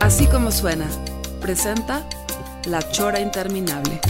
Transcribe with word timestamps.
Así 0.00 0.26
como 0.26 0.50
suena, 0.50 0.86
presenta 1.40 2.02
La 2.66 2.80
Chora 2.82 3.20
Interminable. 3.20 4.00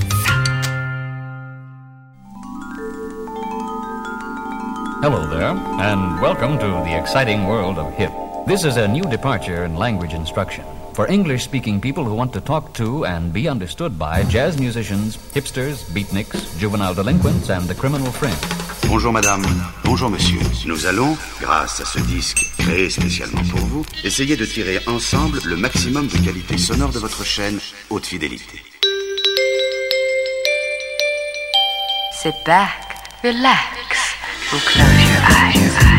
Hello 5.02 5.26
there, 5.28 5.50
and 5.80 6.20
welcome 6.20 6.58
to 6.58 6.66
the 6.84 6.98
exciting 6.98 7.46
world 7.46 7.78
of 7.78 7.92
hip. 7.94 8.10
This 8.46 8.64
is 8.64 8.76
a 8.76 8.88
new 8.88 9.04
departure 9.04 9.64
in 9.64 9.76
language 9.76 10.14
instruction 10.14 10.64
for 10.94 11.06
English 11.08 11.44
speaking 11.44 11.80
people 11.80 12.04
who 12.04 12.14
want 12.14 12.32
to 12.32 12.40
talk 12.40 12.72
to 12.74 13.04
and 13.04 13.32
be 13.32 13.48
understood 13.48 13.98
by 13.98 14.22
jazz 14.24 14.58
musicians, 14.58 15.16
hipsters, 15.34 15.84
beatniks, 15.92 16.56
juvenile 16.58 16.94
delinquents, 16.94 17.50
and 17.50 17.68
the 17.68 17.74
criminal 17.74 18.10
fringe. 18.10 18.63
Bonjour 18.88 19.12
madame, 19.12 19.44
bonjour 19.84 20.10
monsieur. 20.10 20.40
Nous 20.66 20.86
allons, 20.86 21.16
grâce 21.40 21.80
à 21.80 21.84
ce 21.84 21.98
disque 22.00 22.44
créé 22.58 22.90
spécialement 22.90 23.42
pour 23.50 23.60
vous, 23.60 23.84
essayer 24.04 24.36
de 24.36 24.44
tirer 24.44 24.80
ensemble 24.86 25.40
le 25.44 25.56
maximum 25.56 26.06
de 26.06 26.18
qualité 26.18 26.58
sonore 26.58 26.90
de 26.90 26.98
votre 26.98 27.24
chaîne 27.24 27.58
haute 27.90 28.06
fidélité. 28.06 28.62
Sit 32.22 32.34
back, 32.46 32.70
relax, 33.22 34.16
and 34.52 34.60
close 34.64 34.86
your 35.02 35.22
eyes. 35.30 35.94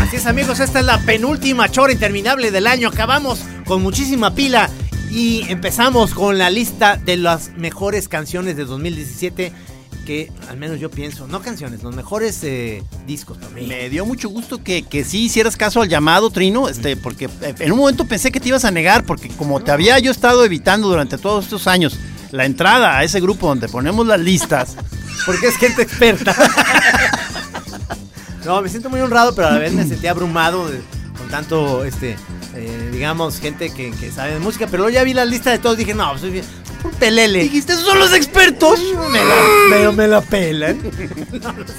Así 0.00 0.16
es 0.16 0.26
amigos, 0.26 0.60
esta 0.60 0.80
es 0.80 0.86
la 0.86 0.98
penúltima 0.98 1.68
chora 1.68 1.92
interminable 1.92 2.50
del 2.50 2.66
año. 2.66 2.88
Acabamos 2.88 3.40
con 3.66 3.82
muchísima 3.82 4.34
pila 4.34 4.70
y 5.10 5.44
empezamos 5.48 6.14
con 6.14 6.38
la 6.38 6.50
lista 6.50 6.96
de 6.96 7.16
las 7.16 7.50
mejores 7.56 8.08
canciones 8.08 8.56
de 8.56 8.64
2017 8.64 9.52
que 10.06 10.32
al 10.48 10.56
menos 10.56 10.80
yo 10.80 10.90
pienso, 10.90 11.26
no 11.26 11.42
canciones, 11.42 11.82
los 11.82 11.94
mejores 11.94 12.42
eh, 12.44 12.82
discos 13.06 13.38
también. 13.38 13.68
Me 13.68 13.90
dio 13.90 14.06
mucho 14.06 14.30
gusto 14.30 14.62
que, 14.62 14.82
que 14.82 15.04
sí 15.04 15.24
hicieras 15.24 15.56
caso 15.56 15.82
al 15.82 15.90
llamado, 15.90 16.30
Trino, 16.30 16.68
este, 16.68 16.96
porque 16.96 17.26
eh, 17.42 17.54
en 17.58 17.72
un 17.72 17.78
momento 17.78 18.06
pensé 18.06 18.32
que 18.32 18.40
te 18.40 18.48
ibas 18.48 18.64
a 18.64 18.70
negar, 18.70 19.04
porque 19.04 19.28
como 19.28 19.60
te 19.60 19.72
había 19.72 19.98
yo 19.98 20.10
estado 20.10 20.44
evitando 20.44 20.88
durante 20.88 21.18
todos 21.18 21.44
estos 21.44 21.66
años 21.66 21.98
la 22.30 22.46
entrada 22.46 22.96
a 22.96 23.04
ese 23.04 23.20
grupo 23.20 23.48
donde 23.48 23.68
ponemos 23.68 24.06
las 24.06 24.20
listas. 24.20 24.76
Porque 25.26 25.48
es 25.48 25.56
gente 25.56 25.82
experta. 25.82 26.36
no, 28.44 28.62
me 28.62 28.68
siento 28.68 28.90
muy 28.90 29.00
honrado, 29.00 29.34
pero 29.34 29.48
a 29.48 29.52
la 29.52 29.58
vez 29.58 29.72
me 29.72 29.84
sentí 29.84 30.06
abrumado 30.06 30.70
con 31.18 31.28
tanto, 31.30 31.84
este, 31.84 32.16
eh, 32.54 32.90
digamos, 32.92 33.40
gente 33.40 33.70
que, 33.70 33.90
que 33.92 34.12
sabe 34.12 34.34
de 34.34 34.38
música. 34.38 34.66
Pero 34.66 34.84
luego 34.84 34.94
ya 34.94 35.02
vi 35.02 35.14
la 35.14 35.24
lista 35.24 35.50
de 35.50 35.58
todos, 35.58 35.78
dije, 35.78 35.94
no, 35.94 36.12
pues, 36.12 36.44
un 36.86 36.92
pelele. 36.92 37.42
Dijiste, 37.44 37.72
esos 37.72 37.84
son 37.84 37.98
los 37.98 38.12
expertos. 38.12 38.80
Me 39.10 39.18
la, 39.18 39.34
pero 39.70 39.92
me 39.92 40.06
la 40.08 40.20
pelan. 40.20 40.78
No, 41.42 41.52
no 41.52 41.66
sé. 41.66 41.74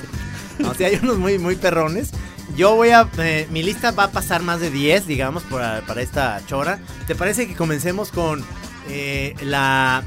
No, 0.60 0.74
sí, 0.74 0.84
hay 0.84 0.96
unos 1.02 1.18
muy, 1.18 1.38
muy 1.38 1.56
perrones. 1.56 2.10
Yo 2.56 2.76
voy 2.76 2.90
a. 2.90 3.08
eh, 3.20 3.48
mi 3.52 3.62
lista 3.62 3.92
va 3.92 4.06
a 4.06 4.12
pasar 4.12 4.42
más 4.42 4.60
de 4.60 4.72
10, 4.72 5.06
digamos, 5.08 5.44
para, 5.44 5.82
para 5.82 6.02
esta 6.02 6.42
chora. 6.48 6.80
¿Te 7.06 7.14
parece 7.16 7.48
que 7.48 7.54
comencemos 7.56 8.12
con 8.12 8.44
eh, 8.90 9.36
la, 9.42 10.04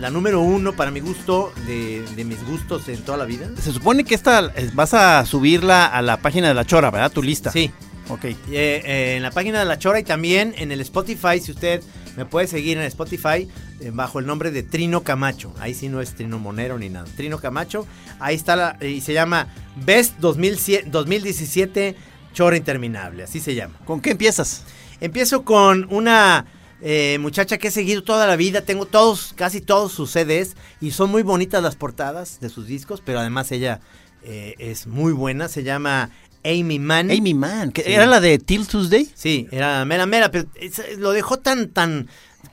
la 0.00 0.10
número 0.10 0.40
uno, 0.40 0.72
para 0.72 0.90
mi 0.90 1.00
gusto, 1.00 1.52
de, 1.66 2.02
de 2.16 2.24
mis 2.24 2.42
gustos 2.46 2.88
en 2.88 3.02
toda 3.02 3.18
la 3.18 3.24
vida? 3.26 3.48
Se 3.60 3.72
supone 3.72 4.04
que 4.04 4.14
esta 4.14 4.50
eh, 4.56 4.70
vas 4.72 4.94
a 4.94 5.26
subirla 5.26 5.84
a 5.86 6.00
la 6.00 6.16
página 6.18 6.48
de 6.48 6.54
la 6.54 6.64
Chora, 6.64 6.90
¿verdad? 6.90 7.12
Tu 7.12 7.22
lista. 7.22 7.50
Sí. 7.52 7.70
Ok. 8.08 8.24
Eh, 8.24 8.36
eh, 8.50 9.14
en 9.16 9.22
la 9.22 9.30
página 9.30 9.58
de 9.60 9.66
La 9.66 9.78
Chora 9.78 10.00
y 10.00 10.04
también 10.04 10.54
en 10.56 10.72
el 10.72 10.80
Spotify, 10.80 11.38
si 11.40 11.52
usted 11.52 11.82
me 12.16 12.24
puede 12.24 12.46
seguir 12.46 12.76
en 12.78 12.84
Spotify 12.84 13.46
bajo 13.92 14.18
el 14.18 14.26
nombre 14.26 14.50
de 14.50 14.62
Trino 14.62 15.02
Camacho. 15.02 15.54
Ahí 15.58 15.72
sí 15.74 15.88
no 15.88 16.00
es 16.00 16.14
Trino 16.14 16.38
Monero 16.38 16.78
ni 16.78 16.88
nada. 16.90 17.06
Trino 17.16 17.38
Camacho. 17.38 17.86
Ahí 18.18 18.36
está 18.36 18.56
la, 18.56 18.76
y 18.84 19.00
se 19.00 19.12
llama 19.14 19.48
Best 19.84 20.18
2007 20.18 20.88
2017 20.90 21.96
Chora 22.34 22.56
Interminable. 22.56 23.22
Así 23.24 23.40
se 23.40 23.54
llama. 23.54 23.74
¿Con 23.86 24.00
qué 24.00 24.10
empiezas? 24.10 24.64
Empiezo 25.00 25.44
con 25.44 25.86
una 25.90 26.44
eh, 26.82 27.18
muchacha 27.20 27.58
que 27.58 27.68
he 27.68 27.70
seguido 27.70 28.02
toda 28.02 28.26
la 28.26 28.36
vida. 28.36 28.60
Tengo 28.62 28.86
todos, 28.86 29.32
casi 29.36 29.60
todos 29.60 29.92
sus 29.92 30.10
CDs 30.10 30.56
y 30.80 30.90
son 30.90 31.10
muy 31.10 31.22
bonitas 31.22 31.62
las 31.62 31.76
portadas 31.76 32.38
de 32.40 32.48
sus 32.50 32.66
discos, 32.66 33.02
pero 33.04 33.18
además 33.20 33.50
ella 33.52 33.80
eh, 34.22 34.54
es 34.58 34.86
muy 34.86 35.12
buena. 35.12 35.48
Se 35.48 35.62
llama 35.62 36.10
Amy 36.44 36.78
Mann. 36.78 37.10
Amy 37.10 37.34
Mann, 37.34 37.72
que 37.72 37.82
Sí. 37.82 37.92
¿era 37.92 38.06
la 38.06 38.20
de 38.20 38.38
Till 38.38 38.66
Tuesday? 38.66 39.10
Sí, 39.14 39.46
era 39.50 39.84
mera 39.84 40.06
mera, 40.06 40.30
pero 40.30 40.46
es- 40.54 40.98
lo 40.98 41.12
dejó 41.12 41.38
tan 41.38 41.68
tan 41.70 42.08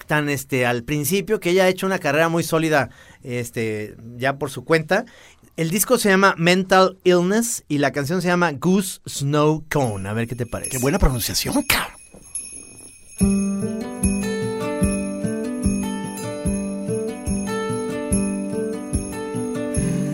tan 0.08 0.30
este 0.30 0.66
al 0.66 0.84
principio 0.84 1.40
que 1.40 1.52
ella 1.52 1.64
ha 1.64 1.68
hecho 1.68 1.86
una 1.86 2.00
carrera 2.00 2.30
muy 2.30 2.44
sólida 2.44 2.90
este 3.24 3.96
ya 4.18 4.38
por 4.38 4.50
su 4.50 4.64
cuenta. 4.64 5.06
El 5.56 5.72
disco 5.72 5.98
se 5.98 6.10
llama 6.10 6.36
Mental 6.38 6.98
Illness 7.04 7.64
y 7.68 7.80
la 7.80 7.92
canción 7.92 8.22
se 8.22 8.28
llama 8.28 8.52
Goose 8.52 9.02
Snow 9.08 9.66
Cone. 9.70 10.08
A 10.08 10.14
ver 10.14 10.28
qué 10.28 10.36
te 10.36 10.46
parece. 10.46 10.70
Qué 10.70 10.78
buena 10.78 11.00
pronunciación, 11.00 11.64
cabrón. 11.64 11.98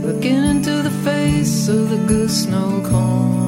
Looking 0.06 0.45
into 0.45 0.81
the 0.81 0.91
face 1.03 1.67
of 1.67 1.89
the 1.89 1.97
goose 2.07 2.45
snow 2.45 2.81
cone. 2.81 3.43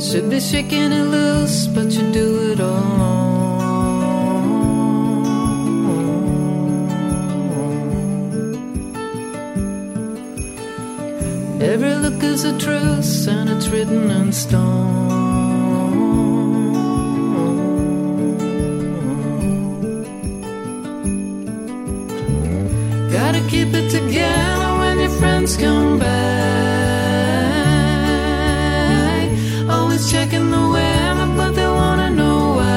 Should 0.00 0.30
be 0.30 0.40
shaking 0.40 0.92
it 0.92 1.04
loose, 1.04 1.66
but 1.66 1.92
you 1.92 2.10
do 2.10 2.52
it 2.52 2.58
alone. 2.58 3.60
Every 11.60 11.94
look 11.96 12.22
is 12.24 12.44
a 12.44 12.58
truce, 12.58 13.26
and 13.28 13.50
it's 13.50 13.68
written 13.68 14.10
in 14.10 14.32
stone. 14.32 15.10
Gotta 23.12 23.40
keep 23.48 23.68
it 23.74 23.90
together 23.90 24.78
when 24.80 24.98
your 24.98 25.10
friends 25.20 25.56
come 25.58 25.98
back. 25.98 26.29
Always 30.00 30.12
checking 30.12 30.50
the 30.50 30.68
weather, 30.72 31.26
but 31.36 31.54
they 31.54 31.66
wanna 31.66 32.10
know 32.10 32.54
why. 32.58 32.70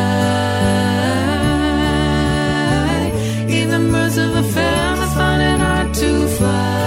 Even 3.47 3.91
birds 3.91 4.17
of 4.17 4.35
a 4.35 4.43
feather 4.43 5.07
find 5.15 5.41
it 5.41 5.59
hard 5.65 5.93
to 5.93 6.27
fly. 6.37 6.81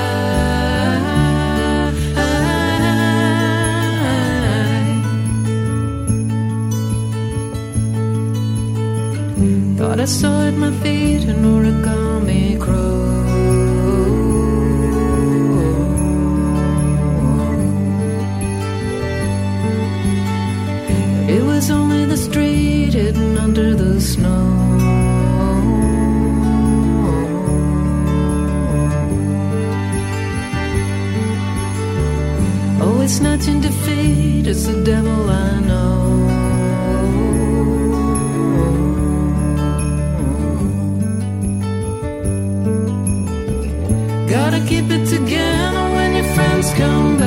Thought 9.79 10.01
I 10.01 10.05
saw 10.05 10.47
at 10.49 10.55
my 10.55 10.71
feet 10.83 11.25
an 11.25 11.45
origami 11.45 12.06
the 34.55 34.81
devil 34.85 35.29
I 35.29 35.61
know. 35.61 36.29
Gotta 44.29 44.61
keep 44.69 44.89
it 44.89 45.05
together 45.09 45.91
when 45.97 46.15
your 46.15 46.25
friends 46.35 46.73
come 46.75 47.19
back. 47.19 47.27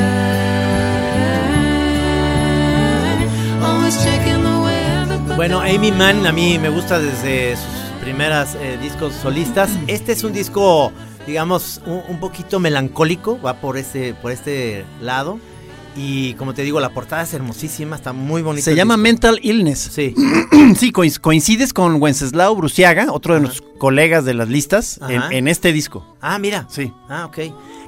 Always 3.63 4.01
checking 4.01 4.41
the 4.41 4.61
weather. 4.63 5.17
but 5.27 5.35
Bueno, 5.35 5.61
Amy 5.61 5.91
Mann 5.91 6.25
a 6.25 6.31
mí 6.31 6.57
me 6.57 6.69
gusta 6.69 6.99
desde 6.99 7.57
sus 7.57 7.91
primeras 8.01 8.55
eh, 8.55 8.77
discos 8.81 9.13
solistas. 9.13 9.69
Este 9.87 10.13
es 10.13 10.23
un 10.23 10.31
disco, 10.31 10.93
digamos, 11.27 11.81
un, 11.85 12.01
un 12.07 12.19
poquito 12.21 12.61
melancólico, 12.61 13.37
va 13.41 13.55
por 13.55 13.75
este, 13.75 14.13
por 14.13 14.31
este 14.31 14.85
lado. 15.01 15.37
Y 15.95 16.33
como 16.35 16.53
te 16.53 16.61
digo, 16.63 16.79
la 16.79 16.89
portada 16.89 17.23
es 17.23 17.33
hermosísima, 17.33 17.95
está 17.95 18.13
muy 18.13 18.41
bonita. 18.41 18.63
Se 18.65 18.75
llama 18.75 18.93
disco. 18.95 19.03
Mental 19.03 19.39
Illness. 19.41 19.79
Sí. 19.93 20.15
sí, 20.77 20.91
coinc- 20.91 21.19
coincides 21.19 21.73
con 21.73 22.01
Wenceslao 22.01 22.55
Bruciaga, 22.55 23.11
otro 23.11 23.33
de 23.33 23.41
nuestros 23.41 23.67
colegas 23.77 24.23
de 24.25 24.33
las 24.33 24.47
listas, 24.49 24.99
en 25.31 25.47
este 25.47 25.73
disco. 25.73 26.05
Ah, 26.21 26.39
mira. 26.39 26.67
Sí. 26.69 26.93
Ah, 27.09 27.25
ok. 27.25 27.37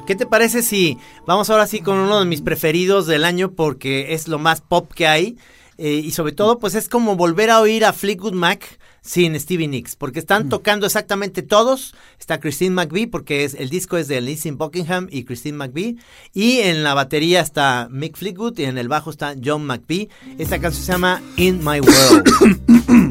¿Qué 0.08 0.16
te 0.16 0.26
parece 0.26 0.64
si 0.64 0.98
vamos 1.28 1.50
ahora 1.50 1.68
sí 1.68 1.80
con 1.80 1.98
uno 1.98 2.20
de 2.20 2.26
mis 2.26 2.42
preferidos 2.42 3.06
del 3.08 3.24
año 3.24 3.52
porque 3.52 4.14
es 4.14 4.28
lo 4.28 4.40
más 4.40 4.62
pop 4.62 4.92
que 4.94 5.08
hay? 5.08 5.38
Eh, 5.78 5.94
y 6.04 6.12
sobre 6.12 6.32
todo, 6.34 6.60
pues 6.60 6.76
es 6.76 6.90
como 6.90 7.16
volver 7.16 7.50
a 7.50 7.62
oír 7.62 7.86
a 7.86 7.94
Fleetwood 7.94 8.34
Mac 8.34 8.80
sin 9.02 9.38
Stevie 9.40 9.68
Nicks, 9.68 9.96
porque 9.96 10.20
están 10.20 10.50
tocando 10.50 10.86
exactamente 10.86 11.42
todos. 11.42 11.96
Está 12.20 12.40
Christine 12.40 12.72
McVie, 12.72 13.08
porque 13.08 13.44
es, 13.44 13.56
el 13.56 13.70
disco 13.70 13.98
es 13.98 14.08
de 14.08 14.22
Lizzie 14.22 14.52
Buckingham 14.52 15.08
y 15.10 15.24
Christine 15.24 15.58
McVie. 15.58 15.98
Y 16.34 16.60
en 16.60 16.84
la 16.84 16.94
batería 16.94 17.42
está 17.42 17.88
Mick 17.92 18.16
Fleetwood 18.16 18.60
y 18.60 18.66
en 18.66 18.78
el 18.78 18.88
bajo 18.88 19.10
está 19.10 19.36
John 19.44 19.66
McVie. 19.66 20.10
Esta 20.38 20.60
canción 20.60 20.86
se 20.86 20.92
llama 20.92 21.22
In 21.38 21.60
My 21.64 21.80
World. 21.80 23.08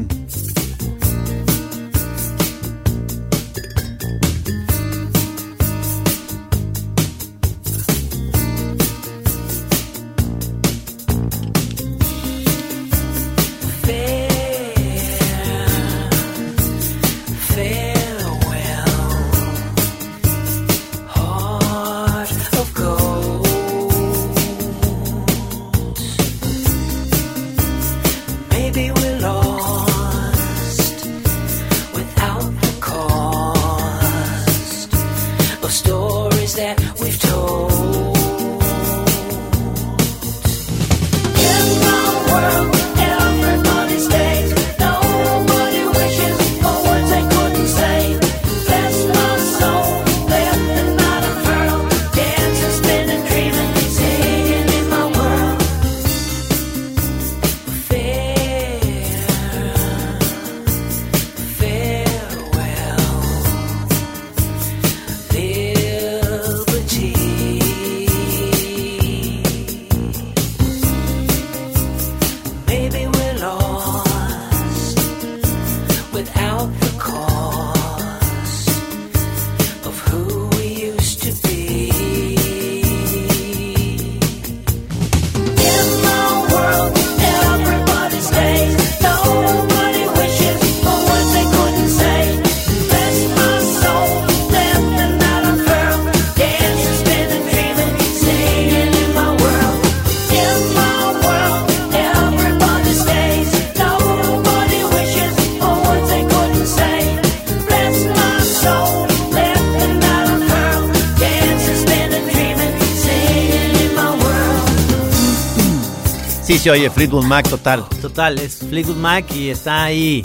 Oye 116.69 116.89
Fleetwood 116.89 117.25
Mac 117.25 117.49
total. 117.49 117.85
Total, 118.01 118.37
es 118.37 118.57
Fleetwood 118.57 118.97
Mac 118.97 119.25
y 119.35 119.49
está 119.49 119.83
ahí. 119.83 120.21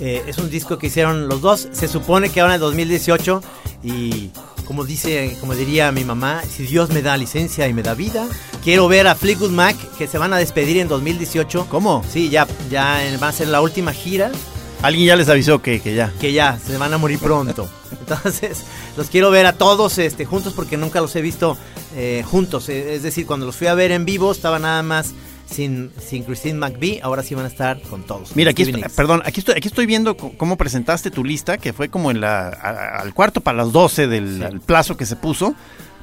eh, 0.00 0.22
es 0.26 0.38
un 0.38 0.48
disco 0.48 0.78
que 0.78 0.86
hicieron 0.86 1.28
los 1.28 1.40
dos. 1.40 1.68
Se 1.72 1.88
supone 1.88 2.28
que 2.30 2.40
ahora 2.40 2.54
en 2.54 2.60
2018 2.60 3.42
y 3.82 4.30
como 4.66 4.84
dice, 4.84 5.36
como 5.40 5.54
diría 5.54 5.90
mi 5.90 6.04
mamá, 6.04 6.42
si 6.48 6.64
Dios 6.66 6.90
me 6.90 7.02
da 7.02 7.16
licencia 7.16 7.66
y 7.68 7.74
me 7.74 7.82
da 7.82 7.94
vida, 7.94 8.26
quiero 8.62 8.86
ver 8.88 9.06
a 9.08 9.14
Fleetwood 9.16 9.50
Mac 9.50 9.76
que 9.98 10.06
se 10.06 10.18
van 10.18 10.32
a 10.32 10.38
despedir 10.38 10.78
en 10.78 10.88
2018. 10.88 11.66
¿Cómo? 11.68 12.04
Sí, 12.10 12.30
ya, 12.30 12.46
ya 12.70 13.00
va 13.20 13.28
a 13.28 13.32
ser 13.32 13.48
la 13.48 13.60
última 13.60 13.92
gira 13.92 14.30
Alguien 14.82 15.06
ya 15.06 15.16
les 15.16 15.28
avisó 15.28 15.62
que, 15.62 15.80
que 15.80 15.94
ya. 15.94 16.12
que 16.20 16.32
ya 16.32 16.58
se 16.58 16.76
van 16.76 16.92
a 16.92 16.98
morir 16.98 17.18
pronto. 17.20 17.68
Entonces, 18.00 18.62
los 18.96 19.08
quiero 19.08 19.30
ver 19.30 19.46
a 19.46 19.52
todos 19.52 19.98
este, 19.98 20.24
juntos 20.24 20.54
porque 20.54 20.76
nunca 20.76 21.00
los 21.00 21.14
he 21.14 21.22
visto 21.22 21.56
eh, 21.94 22.24
juntos. 22.28 22.68
Es 22.68 23.02
decir, 23.04 23.24
cuando 23.26 23.46
los 23.46 23.54
fui 23.56 23.68
a 23.68 23.74
ver 23.74 23.92
en 23.92 24.04
vivo 24.04 24.32
estaba 24.32 24.58
nada 24.58 24.82
más 24.82 25.12
sin, 25.52 25.90
sin 26.04 26.24
Christine 26.24 26.58
McVie, 26.58 27.00
ahora 27.02 27.22
sí 27.22 27.34
van 27.34 27.44
a 27.44 27.48
estar 27.48 27.80
con 27.82 28.02
todos. 28.04 28.34
Mira, 28.34 28.50
aquí 28.50 28.62
estoy, 28.62 28.82
perdón, 28.96 29.22
aquí 29.24 29.40
estoy, 29.40 29.54
aquí 29.56 29.68
estoy 29.68 29.86
viendo 29.86 30.16
cómo 30.16 30.56
presentaste 30.56 31.10
tu 31.10 31.24
lista, 31.24 31.58
que 31.58 31.72
fue 31.72 31.88
como 31.88 32.10
en 32.10 32.20
la, 32.20 32.48
a- 32.48 33.00
al 33.00 33.14
cuarto 33.14 33.40
para 33.40 33.58
las 33.58 33.72
12 33.72 34.08
del 34.08 34.38
Sí. 34.52 34.58
plazo 34.66 34.96
que 34.96 35.06
se 35.06 35.16
puso. 35.16 35.54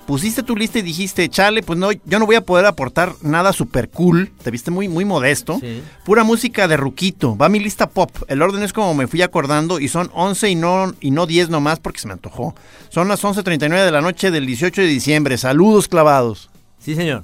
Pusiste 0.06 0.42
tu 0.42 0.56
lista 0.56 0.80
y 0.80 0.81
dijiste, 0.81 1.30
chale, 1.30 1.62
pues 1.62 1.78
no, 1.78 1.92
yo 1.92 2.18
no 2.18 2.25
voy 2.25 2.36
a 2.36 2.42
poder 2.42 2.66
aportar 2.66 3.13
nada 3.22 3.54
super 3.54 3.90
cool. 3.92 4.31
Te 4.44 4.50
viste 4.50 4.72
muy, 4.72 4.88
muy 4.88 5.06
modesto. 5.06 5.60
Sí. 5.62 5.84
Pura 6.04 6.24
música 6.24 6.68
de 6.68 6.78
Ruquito. 6.78 7.38
Va 7.38 7.48
mi 7.48 7.60
lista 7.60 7.88
pop. 7.88 8.10
El 8.28 8.42
orden 8.42 8.63
es 8.63 8.74
como 8.74 8.96
me 8.96 9.06
fui 9.06 9.22
acordando 9.22 9.80
y 9.80 9.88
son 9.88 10.10
11 10.16 10.50
y 10.50 10.56
no, 10.56 10.96
y 11.00 11.12
no 11.12 11.28
10 11.28 11.50
nomás 11.51 11.80
porque 11.80 12.00
se 12.00 12.07
me 12.07 12.13
antojó. 12.13 12.56
Son 12.90 13.07
las 13.07 13.24
11.39 13.24 13.86
de 13.86 13.92
la 13.92 14.01
noche 14.01 14.31
del 14.31 14.48
18 14.48 14.81
de 14.81 14.88
diciembre. 14.88 15.38
Saludos 15.38 15.88
clavados. 15.88 16.50
Sí, 16.79 16.96
señor. 16.96 17.24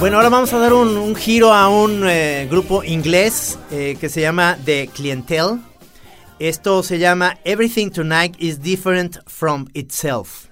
Bueno, 0.00 0.16
ahora 0.18 0.28
vamos 0.28 0.52
a 0.52 0.58
dar 0.58 0.74
un, 0.74 1.16
giro 1.16 1.52
a 1.52 1.68
un 1.68 2.08
eh, 2.08 2.46
grupo 2.48 2.84
inglés 2.84 3.58
eh, 3.72 3.96
que 4.00 4.08
se 4.08 4.20
llama 4.20 4.56
The 4.64 4.88
Clientele. 4.94 5.58
Esto 6.38 6.84
se 6.84 7.00
llama 7.00 7.36
Everything 7.44 7.90
Tonight 7.90 8.36
is 8.38 8.62
Different 8.62 9.18
from 9.26 9.66
Itself. 9.74 10.46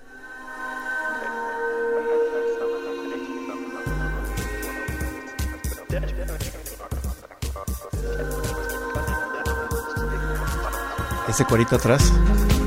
Ese 11.28 11.44
cuerito 11.44 11.76
atrás. 11.76 12.12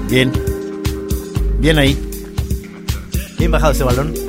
Bien. 0.09 0.31
Bien 1.59 1.77
ahí. 1.77 1.97
Bien 3.37 3.51
bajado 3.51 3.73
ese 3.73 3.83
balón. 3.83 4.28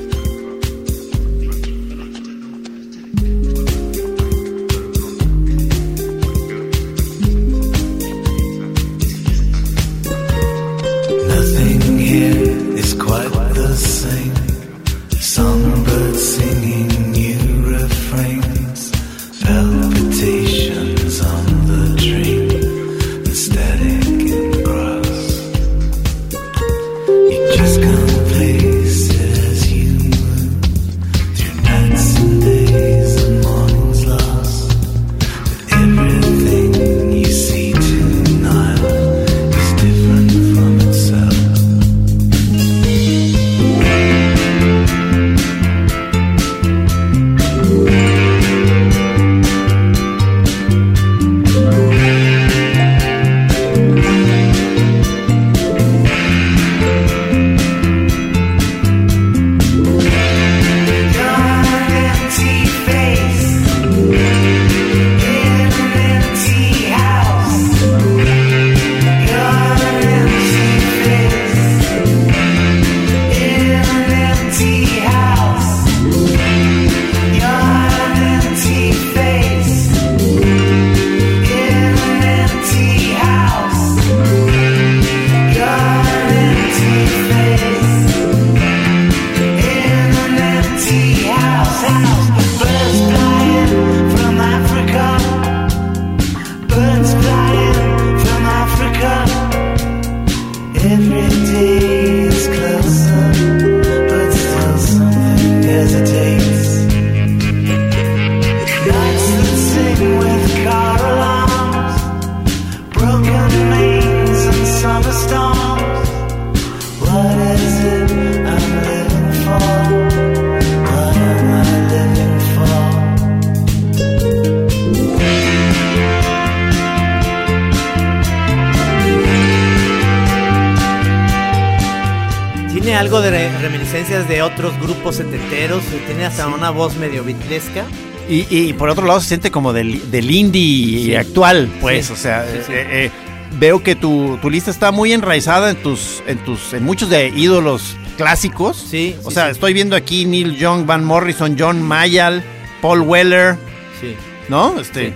De 134.40 134.42
otros 134.46 134.72
grupos 134.80 135.16
setenteros. 135.16 135.82
Tiene 136.06 136.24
hasta 136.24 136.46
una 136.48 136.70
voz 136.70 136.96
medio 136.96 137.22
beatlesca. 137.24 137.84
Y, 138.28 138.46
y 138.48 138.72
por 138.72 138.88
otro 138.88 139.06
lado 139.06 139.20
se 139.20 139.28
siente 139.28 139.50
como 139.50 139.72
del, 139.72 140.10
del 140.10 140.30
indie 140.30 141.04
Sí. 141.04 141.14
actual, 141.16 141.68
pues, 141.80 142.06
Sí. 142.06 142.12
o 142.12 142.16
sea, 142.16 142.44
eh, 142.46 142.62
eh, 142.68 143.10
veo 143.58 143.82
que 143.82 143.94
tu, 143.96 144.38
tu 144.40 144.48
lista 144.48 144.70
está 144.70 144.92
muy 144.92 145.12
enraizada 145.12 145.70
en 145.70 145.76
tus, 145.82 146.22
en 146.26 146.38
tus, 146.44 146.72
en 146.72 146.84
muchos 146.84 147.10
de 147.10 147.28
ídolos 147.28 147.96
clásicos. 148.16 148.76
Sí, 148.76 149.16
O 149.24 149.30
sea, 149.30 149.50
estoy 149.50 149.72
viendo 149.74 149.96
aquí 149.96 150.24
Neil 150.26 150.56
Young, 150.56 150.86
Van 150.86 151.04
Morrison, 151.04 151.56
John 151.58 151.82
Mayall, 151.82 152.42
Paul 152.80 153.00
Weller, 153.02 153.56
Sí. 154.00 154.14
¿no? 154.48 154.78
Este. 154.80 155.12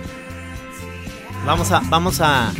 Vamos 1.45 1.71
a, 1.71 1.79
vamos 1.89 2.19
a. 2.21 2.51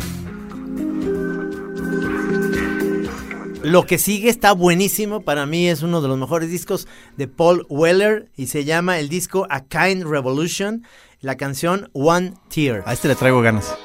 Lo 3.66 3.84
que 3.84 3.98
sigue 3.98 4.28
está 4.28 4.52
buenísimo. 4.52 5.22
Para 5.22 5.44
mí 5.44 5.68
es 5.68 5.82
uno 5.82 6.00
de 6.00 6.06
los 6.06 6.16
mejores 6.16 6.48
discos 6.48 6.86
de 7.16 7.26
Paul 7.26 7.66
Weller 7.68 8.30
y 8.36 8.46
se 8.46 8.64
llama 8.64 9.00
el 9.00 9.08
disco 9.08 9.44
A 9.50 9.64
Kind 9.64 10.04
Revolution. 10.04 10.84
La 11.20 11.36
canción 11.36 11.90
One 11.92 12.34
Tear. 12.48 12.84
a 12.86 12.92
este 12.92 13.08
le 13.08 13.16
traigo 13.16 13.42
ganas. 13.42 13.76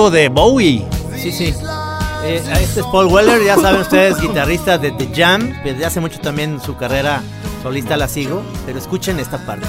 Eco 0.00 0.10
de 0.10 0.28
Bowie. 0.30 0.86
Sí, 1.16 1.30
sí. 1.30 1.54
Eh, 2.24 2.42
este 2.60 2.80
es 2.80 2.86
Paul 2.86 3.06
Weller, 3.06 3.42
ya 3.44 3.56
saben 3.56 3.82
ustedes, 3.82 4.18
guitarrista 4.18 4.78
de 4.78 4.92
The 4.92 5.10
Jam. 5.14 5.52
Desde 5.62 5.84
hace 5.84 6.00
mucho 6.00 6.18
también 6.20 6.58
su 6.60 6.74
carrera 6.76 7.22
solista 7.62 7.98
la 7.98 8.08
sigo. 8.08 8.42
Pero 8.64 8.78
escuchen 8.78 9.20
esta 9.20 9.38
parte. 9.44 9.66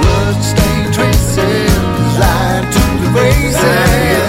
Bloodstained 0.00 0.94
traces 0.94 1.72
line 2.18 2.70
to 2.72 2.80
the 3.02 3.20
races. 3.20 4.19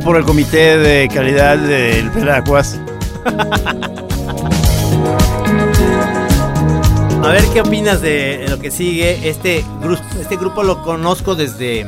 Por 0.00 0.16
el 0.16 0.24
Comité 0.24 0.78
de 0.78 1.06
Calidad 1.08 1.58
del 1.58 2.08
Veraguas. 2.10 2.80
A 7.22 7.28
ver 7.28 7.44
qué 7.52 7.60
opinas 7.60 8.00
de 8.00 8.46
lo 8.48 8.58
que 8.58 8.70
sigue. 8.70 9.28
Este, 9.28 9.62
este 10.18 10.36
grupo 10.38 10.62
lo 10.62 10.82
conozco 10.82 11.34
desde. 11.34 11.86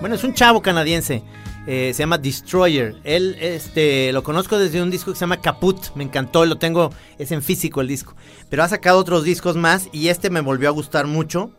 Bueno, 0.00 0.16
es 0.16 0.24
un 0.24 0.34
chavo 0.34 0.60
canadiense. 0.60 1.22
eh, 1.68 1.92
se 1.94 2.02
llama 2.02 2.18
Destroyer. 2.18 2.96
Él 3.04 3.36
este, 3.40 4.12
lo 4.12 4.24
conozco 4.24 4.58
desde 4.58 4.82
un 4.82 4.90
disco 4.90 5.12
que 5.12 5.16
se 5.18 5.22
llama 5.22 5.40
Caput. 5.40 5.94
Me 5.94 6.02
encantó, 6.02 6.44
lo 6.46 6.58
tengo. 6.58 6.90
Es 7.16 7.30
en 7.30 7.42
físico 7.42 7.80
el 7.80 7.86
disco. 7.86 8.16
Pero 8.50 8.64
ha 8.64 8.68
sacado 8.68 8.98
otros 8.98 9.22
discos 9.22 9.56
más 9.56 9.88
y 9.92 10.08
este 10.08 10.30
me 10.30 10.40
volvió 10.40 10.68
a 10.68 10.72
gustar 10.72 11.06
mucho. 11.06 11.52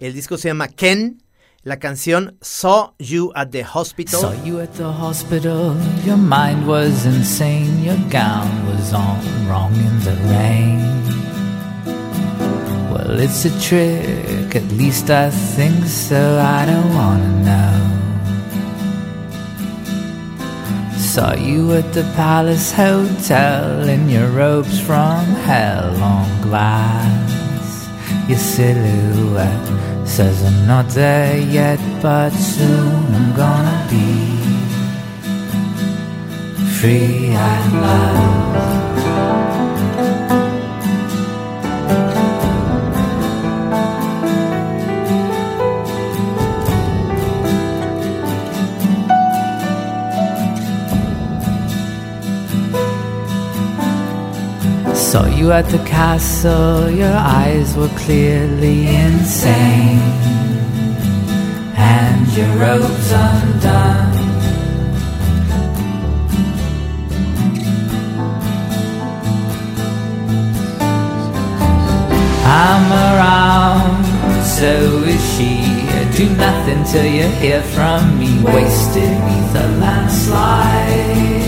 El 0.00 0.12
disco 0.12 0.36
se 0.36 0.48
llama 0.48 0.68
Ken. 0.68 1.22
La 1.62 1.76
canción 1.76 2.38
Saw 2.40 2.94
You 2.98 3.32
at 3.34 3.50
the 3.52 3.62
Hospital. 3.62 4.18
Saw 4.18 4.32
you 4.46 4.60
at 4.60 4.72
the 4.76 4.90
hospital, 4.90 5.76
your 6.06 6.16
mind 6.16 6.66
was 6.66 7.04
insane, 7.04 7.84
your 7.84 7.98
gown 8.08 8.48
was 8.66 8.94
on 8.94 9.20
wrong 9.46 9.74
in 9.74 10.00
the 10.00 10.16
rain. 10.32 10.80
Well, 12.90 13.20
it's 13.20 13.44
a 13.44 13.50
trick, 13.60 14.56
at 14.56 14.72
least 14.72 15.10
I 15.10 15.28
think 15.28 15.84
so, 15.84 16.38
I 16.38 16.64
don't 16.64 16.94
wanna 16.94 17.28
know. 17.44 17.76
Saw 20.96 21.34
you 21.34 21.74
at 21.74 21.92
the 21.92 22.04
Palace 22.16 22.72
Hotel 22.72 23.86
in 23.86 24.08
your 24.08 24.28
robes 24.28 24.80
from 24.80 25.26
hell 25.44 25.94
on 26.02 26.40
glass. 26.40 27.39
Your 28.30 28.38
silhouette 28.38 30.06
says 30.06 30.44
I'm 30.44 30.64
not 30.64 30.88
there 30.90 31.36
yet, 31.36 31.80
but 32.00 32.30
soon 32.30 33.12
I'm 33.12 33.34
gonna 33.34 33.86
be 33.90 34.06
free 36.78 37.34
at 37.34 37.72
last. 37.82 39.49
Saw 55.10 55.26
you 55.26 55.50
at 55.50 55.66
the 55.66 55.78
castle, 55.78 56.88
your 56.88 57.12
eyes 57.12 57.76
were 57.76 57.92
clearly 57.96 58.86
insane. 58.86 59.98
and 61.74 62.28
your 62.36 62.46
robes 62.56 63.10
undone. 63.10 64.14
I'm 72.44 72.86
around, 73.08 74.04
so 74.44 74.72
is 75.14 75.22
she. 75.34 75.52
Do 76.16 76.28
nothing 76.36 76.84
till 76.84 77.06
you 77.06 77.26
hear 77.42 77.62
from 77.74 78.18
me. 78.18 78.42
Wasted 78.44 79.10
neath 79.26 79.54
a 79.56 79.66
landslide. 79.80 81.39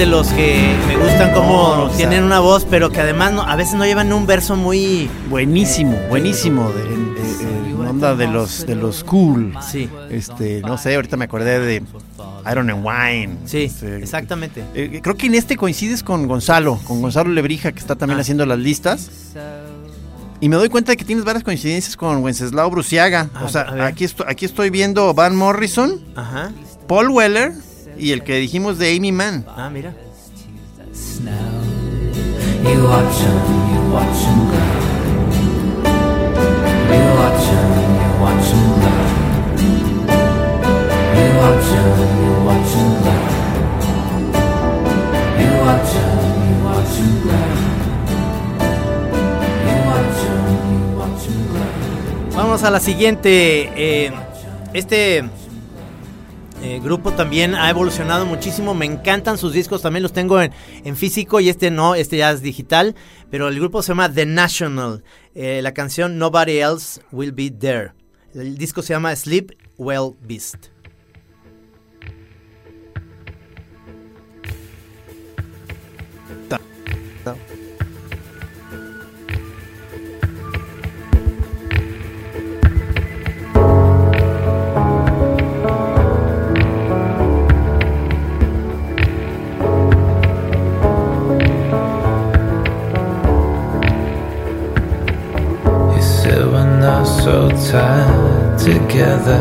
De 0.00 0.06
los 0.06 0.28
que 0.28 0.74
me 0.88 0.96
gustan 0.96 1.30
como 1.34 1.52
No, 1.76 1.82
o 1.84 1.88
sea- 1.88 1.98
tienen 1.98 2.24
una 2.24 2.40
voz, 2.40 2.66
pero 2.70 2.88
que 2.88 3.02
además 3.02 3.32
no- 3.34 3.42
a 3.42 3.54
veces 3.54 3.74
no 3.74 3.84
llevan 3.84 4.10
un 4.14 4.26
verso 4.26 4.56
muy... 4.56 5.10
Buenísimo, 5.28 5.94
buenísimo. 6.08 6.70
De, 6.70 6.82
en- 6.84 7.14
en- 7.18 7.66
en 7.80 7.86
onda 7.86 8.14
de 8.16 8.26
los 8.26 8.64
de 8.66 8.76
los 8.76 9.04
cool. 9.04 9.52
Sí. 9.60 9.90
Este, 10.08 10.62
no 10.62 10.78
sé, 10.78 10.94
ahorita 10.94 11.18
me 11.18 11.26
acordé 11.26 11.60
de 11.60 11.82
Iron 12.50 12.70
and 12.70 12.82
Wine. 12.82 13.36
Sí, 13.44 13.64
Este, 13.64 13.96
exactamente. 13.98 14.64
eh, 14.74 15.00
creo 15.02 15.16
que 15.18 15.26
en 15.26 15.34
este 15.34 15.58
coincides 15.58 16.02
con 16.02 16.26
Gonzalo, 16.26 16.78
con 16.84 17.02
Gonzalo 17.02 17.28
Lebrija, 17.30 17.72
que 17.72 17.80
está 17.80 17.94
también 17.94 18.16
Ah. 18.18 18.22
haciendo 18.22 18.46
las 18.46 18.58
listas. 18.58 19.10
Y 20.40 20.48
me 20.48 20.56
doy 20.56 20.70
cuenta 20.70 20.92
de 20.92 20.96
que 20.96 21.04
tienes 21.04 21.26
varias 21.26 21.44
coincidencias 21.44 21.94
con 21.98 22.22
Wenceslao 22.24 22.70
Bruciaga. 22.70 23.28
Ah, 23.34 23.42
o 23.44 23.48
sea, 23.50 23.84
aquí, 23.84 24.04
estoy, 24.04 24.24
aquí 24.30 24.46
estoy 24.46 24.70
viendo 24.70 25.12
Van 25.12 25.36
Morrison, 25.36 26.00
Ajá. 26.16 26.52
Paul 26.86 27.10
Weller 27.10 27.52
y 28.00 28.12
el 28.12 28.24
que 28.24 28.36
dijimos 28.36 28.78
de 28.78 28.96
Amy 28.96 29.12
Mann. 29.12 29.44
Ah, 29.48 29.68
mira. 29.70 29.94
Vamos 52.34 52.62
a 52.62 52.70
la 52.70 52.80
siguiente. 52.80 53.70
eh, 53.76 54.12
este 54.72 55.24
eh, 56.62 56.78
grupo 56.82 57.12
también 57.12 57.54
ha 57.54 57.70
evolucionado 57.70 58.26
muchísimo. 58.26 58.74
Me 58.74 58.86
encantan 58.86 59.38
sus 59.38 59.52
discos. 59.52 59.82
También 59.82 60.02
los 60.02 60.12
tengo 60.12 60.40
en, 60.40 60.52
físico 60.96 61.40
y 61.40 61.48
este 61.48 61.70
no, 61.70 61.94
este 61.94 62.18
ya 62.18 62.30
es 62.30 62.42
digital. 62.42 62.94
Pero 63.30 63.48
el 63.48 63.58
grupo 63.58 63.82
se 63.82 63.88
llama 63.88 64.12
The 64.12 64.26
National. 64.26 65.02
Eh, 65.34 65.60
la 65.62 65.72
canción 65.72 66.18
Nobody 66.18 66.58
Else 66.58 67.00
Will 67.12 67.32
Be 67.32 67.50
There. 67.50 67.92
El 68.34 68.58
disco 68.58 68.82
se 68.82 68.92
llama 68.92 69.14
Sleep 69.16 69.52
Well 69.78 70.14
Beast. 70.20 70.68
Together. 98.64 99.40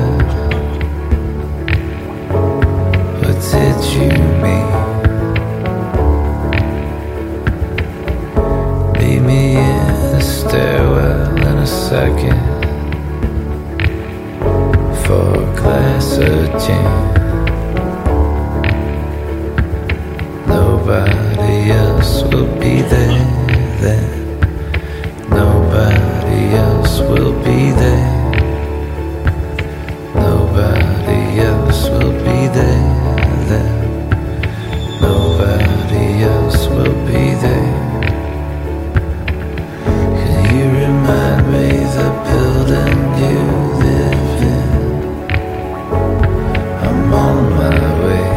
What 3.22 3.38
did 3.52 3.80
you 3.94 4.10
mean? 4.44 4.70
Meet 8.98 9.22
me 9.28 9.58
in 9.58 9.88
the 10.14 10.22
stairwell 10.22 11.38
in 11.38 11.58
a 11.58 11.68
second 11.68 12.40
for 15.04 15.26
a 15.36 15.56
glass 15.60 16.18
of 16.18 16.46
gin. 16.64 16.88
Nobody 20.48 21.72
else 21.72 22.24
will 22.24 22.52
be 22.58 22.82
there 22.94 23.26
then. 23.84 24.06
Nobody 25.30 26.56
else 26.56 27.00
will 27.02 27.34
be 27.44 27.72
there. 27.72 28.09
There 32.54 33.46
then. 33.50 33.76
Nobody 35.02 36.24
else 36.24 36.68
will 36.68 36.98
be 37.06 37.24
there. 37.46 37.78
Can 40.20 40.44
you 40.56 40.66
remind 40.84 41.42
me 41.54 41.68
the 41.98 42.10
building 42.28 43.00
you 43.22 43.40
live 43.84 44.42
in? 44.58 44.72
I'm 46.86 47.14
on 47.14 47.38
my 47.60 47.80
way. 48.04 48.28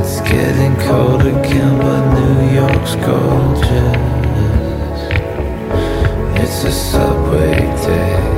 It's 0.00 0.18
getting 0.20 0.74
cold 0.86 1.22
again, 1.22 1.74
but 1.78 2.02
New 2.18 2.36
York's 2.60 2.94
gorgeous. 3.06 4.00
It's 6.42 6.58
a 6.64 6.72
subway 6.72 7.54
day. 7.86 8.29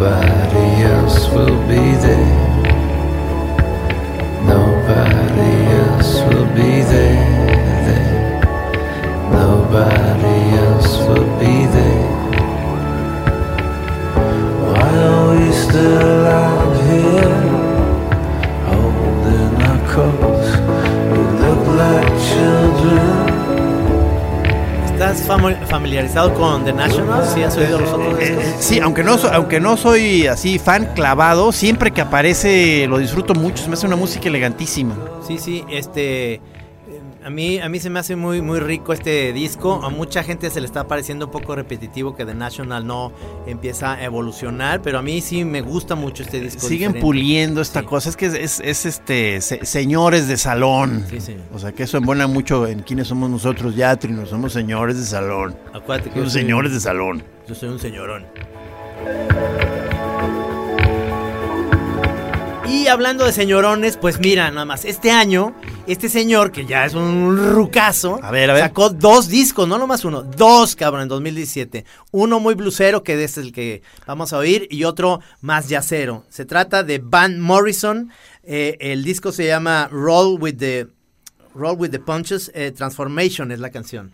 Nobody 0.00 0.82
else 0.82 1.28
will 1.28 1.60
be 1.68 1.92
there. 2.00 2.32
Nobody 4.46 5.52
else 5.76 6.22
will 6.22 6.46
be 6.56 6.80
there 6.92 7.84
then. 7.84 8.40
Nobody 9.30 10.40
else 10.56 10.96
will 11.06 11.28
be 11.38 11.66
there. 11.76 12.08
Why 14.64 14.88
are 15.04 15.36
we 15.36 15.52
still 15.52 16.26
out 16.26 16.76
here 16.88 17.44
holding 18.70 19.54
our 19.68 19.80
coats? 19.92 20.48
We 21.12 21.20
look 21.44 21.62
like 21.76 22.08
children. 22.30 23.20
¿Estás 24.86 25.22
familiarizado 25.68 26.32
con 26.34 26.64
The 26.64 26.72
National? 26.72 27.26
¿Sí 27.26 27.42
has 27.42 27.56
oído 27.56 27.80
los 27.80 27.90
sí, 28.60 28.78
aunque 28.80 29.02
no, 29.02 29.16
aunque 29.32 29.60
no 29.60 29.76
soy 29.76 30.26
así 30.26 30.58
fan 30.58 30.90
clavado, 30.94 31.52
siempre 31.52 31.90
que 31.90 32.00
aparece 32.00 32.86
lo 32.88 32.98
disfruto 32.98 33.34
mucho. 33.34 33.62
Se 33.62 33.68
me 33.68 33.74
hace 33.74 33.86
una 33.86 33.96
música 33.96 34.28
elegantísima. 34.28 34.96
Sí, 35.26 35.38
sí, 35.38 35.64
este 35.70 36.40
a 37.24 37.30
mí 37.30 37.58
a 37.58 37.68
mí 37.68 37.78
se 37.80 37.90
me 37.90 37.98
hace 38.00 38.16
muy 38.16 38.40
muy 38.42 38.60
rico 38.60 38.92
este 38.92 39.32
disco. 39.32 39.80
A 39.84 39.90
mucha 39.90 40.22
gente 40.22 40.50
se 40.50 40.60
le 40.60 40.66
está 40.66 40.86
pareciendo 40.88 41.26
un 41.26 41.30
poco 41.32 41.54
repetitivo 41.56 42.14
que 42.14 42.24
The 42.24 42.34
National 42.34 42.86
no 42.86 43.12
empieza 43.46 43.92
a 43.94 44.04
evolucionar, 44.04 44.82
pero 44.82 44.98
a 44.98 45.02
mí 45.02 45.20
sí 45.20 45.44
me 45.44 45.60
gusta 45.62 45.94
mucho 45.94 46.22
este 46.22 46.40
disco. 46.40 46.60
Siguen 46.60 46.92
diferente. 46.92 47.00
puliendo 47.00 47.60
esta 47.60 47.80
Sí. 47.80 47.86
cosa. 47.86 48.08
Es 48.10 48.16
que 48.16 48.26
es, 48.26 48.34
es- 48.34 48.60
es, 48.64 48.86
este 48.86 49.40
se- 49.40 49.64
señores 49.64 50.28
de 50.28 50.36
salón. 50.36 51.04
Sí, 51.08 51.20
sí. 51.20 51.36
O 51.54 51.58
sea 51.58 51.72
que 51.72 51.82
eso 51.84 51.96
embona 51.98 52.26
mucho 52.26 52.66
en 52.66 52.80
quiénes 52.82 53.08
somos 53.08 53.28
nosotros 53.30 53.74
ya, 53.76 53.94
Trino. 53.96 54.26
Somos 54.26 54.52
señores 54.52 54.98
de 54.98 55.04
salón. 55.04 55.56
Acuérdate 55.74 56.10
que 56.10 56.16
Somos 56.16 56.32
señores 56.32 56.72
de 56.72 56.80
salón. 56.80 57.22
Yo 57.48 57.54
soy 57.54 57.68
un 57.68 57.78
señorón. 57.78 58.24
Y 62.70 62.86
hablando 62.86 63.24
de 63.24 63.32
señorones, 63.32 63.96
pues 63.96 64.20
mira, 64.20 64.48
nada 64.52 64.64
más, 64.64 64.84
este 64.84 65.10
año, 65.10 65.56
este 65.88 66.08
señor, 66.08 66.52
que 66.52 66.66
ya 66.66 66.86
es 66.86 66.94
un 66.94 67.36
rucazo, 67.52 68.20
A 68.22 68.30
ver, 68.30 68.48
a 68.48 68.54
ver. 68.54 68.62
sacó 68.62 68.90
dos 68.90 69.28
discos, 69.28 69.66
no 69.66 69.76
nomás 69.76 70.04
uno, 70.04 70.22
dos, 70.22 70.76
cabrón, 70.76 71.02
en 71.02 71.08
2017. 71.08 71.84
Uno 72.12 72.38
muy 72.38 72.54
blusero, 72.54 73.02
que 73.02 73.22
es 73.22 73.38
el 73.38 73.52
que 73.52 73.82
vamos 74.06 74.32
a 74.32 74.38
oír, 74.38 74.68
y 74.70 74.84
otro 74.84 75.20
más 75.40 75.68
yacero. 75.68 76.24
Se 76.28 76.44
trata 76.44 76.84
de 76.84 77.00
Van 77.02 77.40
Morrison, 77.40 78.12
eh, 78.44 78.76
el 78.78 79.02
disco 79.02 79.32
se 79.32 79.46
llama 79.46 79.88
Roll 79.90 80.40
with 80.40 80.56
the 80.58 80.86
Roll 81.54 81.76
with 81.76 81.90
the 81.90 81.98
Punches, 81.98 82.52
eh, 82.54 82.70
Transformation 82.70 83.50
es 83.50 83.58
la 83.58 83.70
canción. 83.70 84.12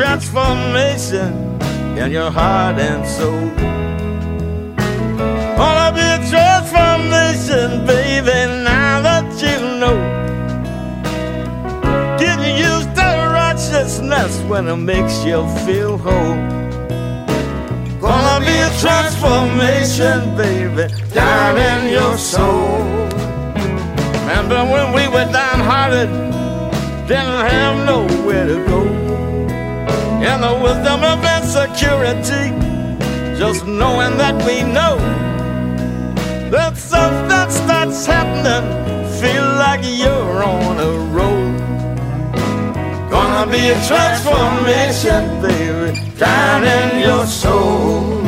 Transformation 0.00 1.30
in 1.98 2.10
your 2.10 2.30
heart 2.30 2.78
and 2.78 3.06
soul. 3.06 3.48
Gonna 5.60 5.88
be 5.98 6.06
a 6.16 6.20
transformation, 6.32 7.84
baby, 7.84 8.38
now 8.64 9.02
that 9.02 9.26
you 9.44 9.58
know. 9.80 9.98
Getting 12.18 12.56
used 12.56 12.90
to 12.96 13.08
righteousness 13.40 14.40
when 14.48 14.68
it 14.68 14.76
makes 14.76 15.22
you 15.22 15.46
feel 15.66 15.98
whole. 15.98 16.40
Gonna 18.00 18.38
be 18.48 18.56
a 18.68 18.72
transformation, 18.80 20.34
baby, 20.34 20.86
down 21.12 21.58
in 21.58 21.92
your 21.92 22.16
soul. 22.16 22.80
Remember 24.20 24.60
when 24.72 24.94
we 24.94 25.04
were 25.08 25.30
downhearted? 25.30 26.08
didn't 27.06 27.44
have 27.52 27.76
nowhere 27.86 28.46
to 28.46 28.64
go. 28.66 28.89
In 30.20 30.42
the 30.42 30.54
wisdom 30.62 31.02
of 31.02 31.24
insecurity, 31.24 32.52
just 33.38 33.66
knowing 33.66 34.18
that 34.18 34.36
we 34.46 34.62
know 34.62 34.98
that 36.50 36.76
something 36.76 37.50
starts 37.50 38.04
happening, 38.04 38.64
feel 39.18 39.48
like 39.64 39.80
you're 39.82 40.44
on 40.44 40.78
a 40.78 40.92
roll. 41.16 41.50
Gonna 43.10 43.50
be 43.50 43.70
a 43.70 43.78
transformation, 43.86 45.40
baby, 45.40 45.98
down 46.18 46.64
in 46.64 47.00
your 47.00 47.26
soul. 47.26 48.19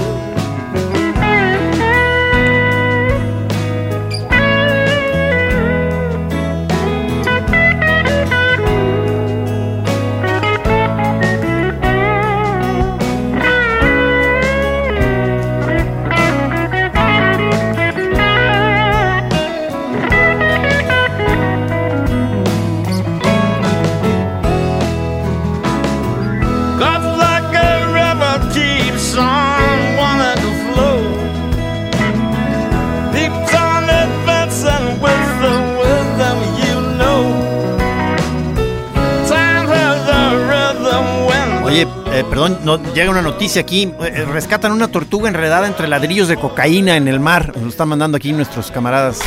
Perdón, 42.42 42.59
no, 42.64 42.92
llega 42.92 43.11
una 43.11 43.22
noticia 43.22 43.62
aquí. 43.62 43.85
eh, 43.85 44.12
eh, 44.14 44.24
rescatan 44.24 44.72
una 44.72 44.88
tortuga 44.88 45.28
enredada 45.28 45.66
entre 45.66 45.87
ladrillos 45.88 46.28
de 46.28 46.37
cocaína 46.37 46.96
en 46.96 47.09
el 47.09 47.20
mar. 47.20 47.52
Nos 47.57 47.68
están 47.70 47.88
mandando 47.88 48.16
aquí 48.16 48.33
nuestros 48.33 48.70
camaradas. 48.70 49.20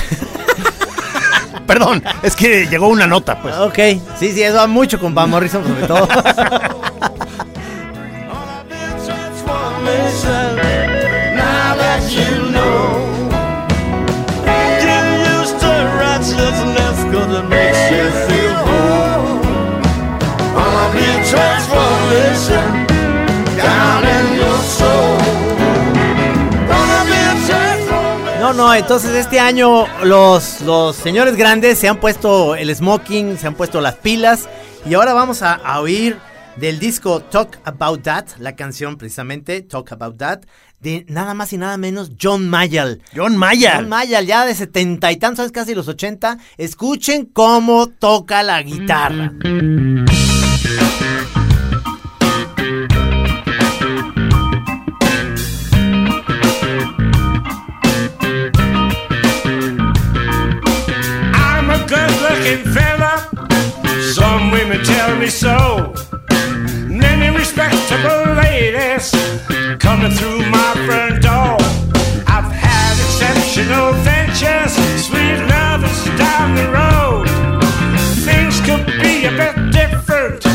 perdón, 1.68 2.04
es 2.24 2.36
que 2.36 2.68
llegó 2.68 2.88
una 2.88 3.08
nota, 3.08 3.42
pues. 3.42 3.56
Ok, 3.56 3.78
sí, 4.20 4.32
sí, 4.32 4.44
eso 4.44 4.58
va 4.58 4.68
mucho 4.68 5.00
con 5.00 5.16
Van 5.16 5.30
Morrison 5.30 5.64
sobre 5.64 5.88
todo. 5.88 6.08
No, 28.56 28.74
entonces 28.74 29.12
este 29.12 29.40
año 29.40 29.86
los, 30.04 30.62
los 30.62 30.96
señores 30.96 31.36
grandes 31.36 31.78
se 31.78 31.90
han 31.90 32.00
puesto 32.00 32.56
el 32.56 32.74
smoking, 32.74 33.38
se 33.38 33.48
han 33.48 33.54
puesto 33.56 33.82
las 33.82 33.96
pilas 33.96 34.48
y 34.90 34.94
ahora 34.94 35.14
vamos 35.14 35.42
a, 35.42 35.56
a 35.56 35.82
oír 35.82 36.18
del 36.56 36.80
disco 36.80 37.20
Talk 37.20 37.60
About 37.66 38.04
That, 38.04 38.28
la 38.40 38.56
canción 38.56 38.96
precisamente 38.96 39.62
Talk 39.62 39.92
About 39.92 40.18
That, 40.18 40.40
de 40.80 41.06
nada 41.10 41.34
más 41.34 41.52
y 41.52 41.58
nada 41.58 41.76
menos 41.78 42.12
John 42.22 42.50
Mayall. 42.50 43.02
John 43.14 43.36
Mayall. 43.36 43.76
John 43.76 43.90
Mayall, 43.90 44.26
ya 44.26 44.46
de 44.46 44.56
setenta 44.56 45.12
y 45.12 45.18
tantos, 45.18 45.52
casi 45.52 45.76
los 45.76 45.90
ochenta. 45.90 46.38
Escuchen 46.58 47.26
cómo 47.26 47.88
toca 47.88 48.42
la 48.42 48.62
guitarra. 48.62 49.34
Looking 62.46 62.74
fella. 62.74 63.30
Some 64.14 64.52
women 64.52 64.84
tell 64.84 65.16
me 65.18 65.28
so. 65.28 65.94
Many 66.88 67.36
respectable 67.36 68.34
ladies 68.36 69.12
coming 69.80 70.12
through 70.12 70.50
my 70.50 70.74
front 70.86 71.24
door. 71.24 71.58
I've 72.28 72.52
had 72.52 72.94
exceptional 73.06 73.94
ventures, 74.04 74.74
sweet 75.06 75.40
lovers 75.50 76.06
down 76.18 76.56
the 76.56 76.68
road. 76.72 77.28
Things 78.26 78.60
could 78.62 78.86
be 79.02 79.26
a 79.26 79.32
bit 79.32 79.56
different 79.72 80.46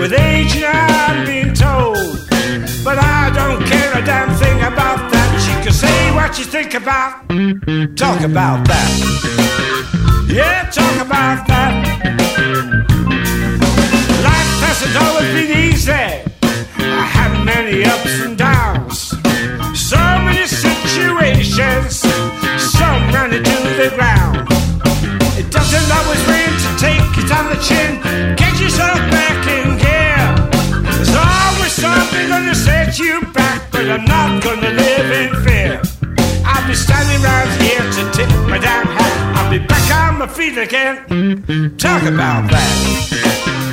with 0.00 0.12
age 0.12 0.60
now 0.60 0.86
I'm 1.06 1.26
being 1.26 1.54
told. 1.54 2.28
But 2.84 2.98
I 2.98 3.30
don't 3.34 3.64
care 3.66 3.92
a 3.92 4.04
damn 4.04 4.34
thing 4.36 4.58
about 4.62 5.10
that. 5.12 5.25
You 5.36 5.62
can 5.62 5.72
say 5.72 6.10
what 6.12 6.38
you 6.38 6.44
think 6.44 6.72
about, 6.72 7.28
talk 7.96 8.20
about 8.22 8.66
that. 8.68 8.88
Yeah, 10.28 10.70
talk 10.70 10.96
about 11.06 11.46
that. 11.46 11.72
Life 14.24 14.52
hasn't 14.64 14.96
always 14.96 15.28
been 15.34 15.52
easy. 15.68 15.92
I 15.92 17.04
had 17.04 17.44
many 17.44 17.84
ups 17.84 18.20
and 18.24 18.38
downs. 18.38 19.10
So 19.78 19.98
many 20.24 20.46
situations, 20.46 22.00
some 22.72 23.02
ran 23.12 23.34
into 23.34 23.50
the 23.76 23.92
ground. 23.94 24.48
It 25.36 25.52
doesn't 25.52 25.88
always 25.98 26.22
rain 26.32 26.52
to 26.64 26.70
take 26.80 27.12
it 27.22 27.30
on 27.30 27.50
the 27.52 27.60
chin. 27.60 28.00
Get 28.36 28.58
yourself 28.58 28.98
back 29.10 29.46
in 29.46 29.85
something 31.76 32.28
gonna 32.28 32.54
set 32.54 32.98
you 32.98 33.20
back, 33.34 33.70
but 33.70 33.88
I'm 33.88 34.04
not 34.04 34.42
gonna 34.42 34.70
live 34.70 35.10
in 35.20 35.44
fear. 35.44 35.82
I'll 36.44 36.66
be 36.66 36.74
standing 36.74 37.22
right 37.22 37.50
here 37.60 37.84
to 37.96 38.10
tip 38.12 38.30
my 38.48 38.58
damn 38.58 38.86
hat. 38.86 39.36
I'll 39.36 39.50
be 39.50 39.58
back 39.58 39.86
on 39.94 40.18
my 40.18 40.26
feet 40.26 40.56
again. 40.56 41.76
Talk 41.76 42.02
about 42.04 42.50
that. 42.50 43.65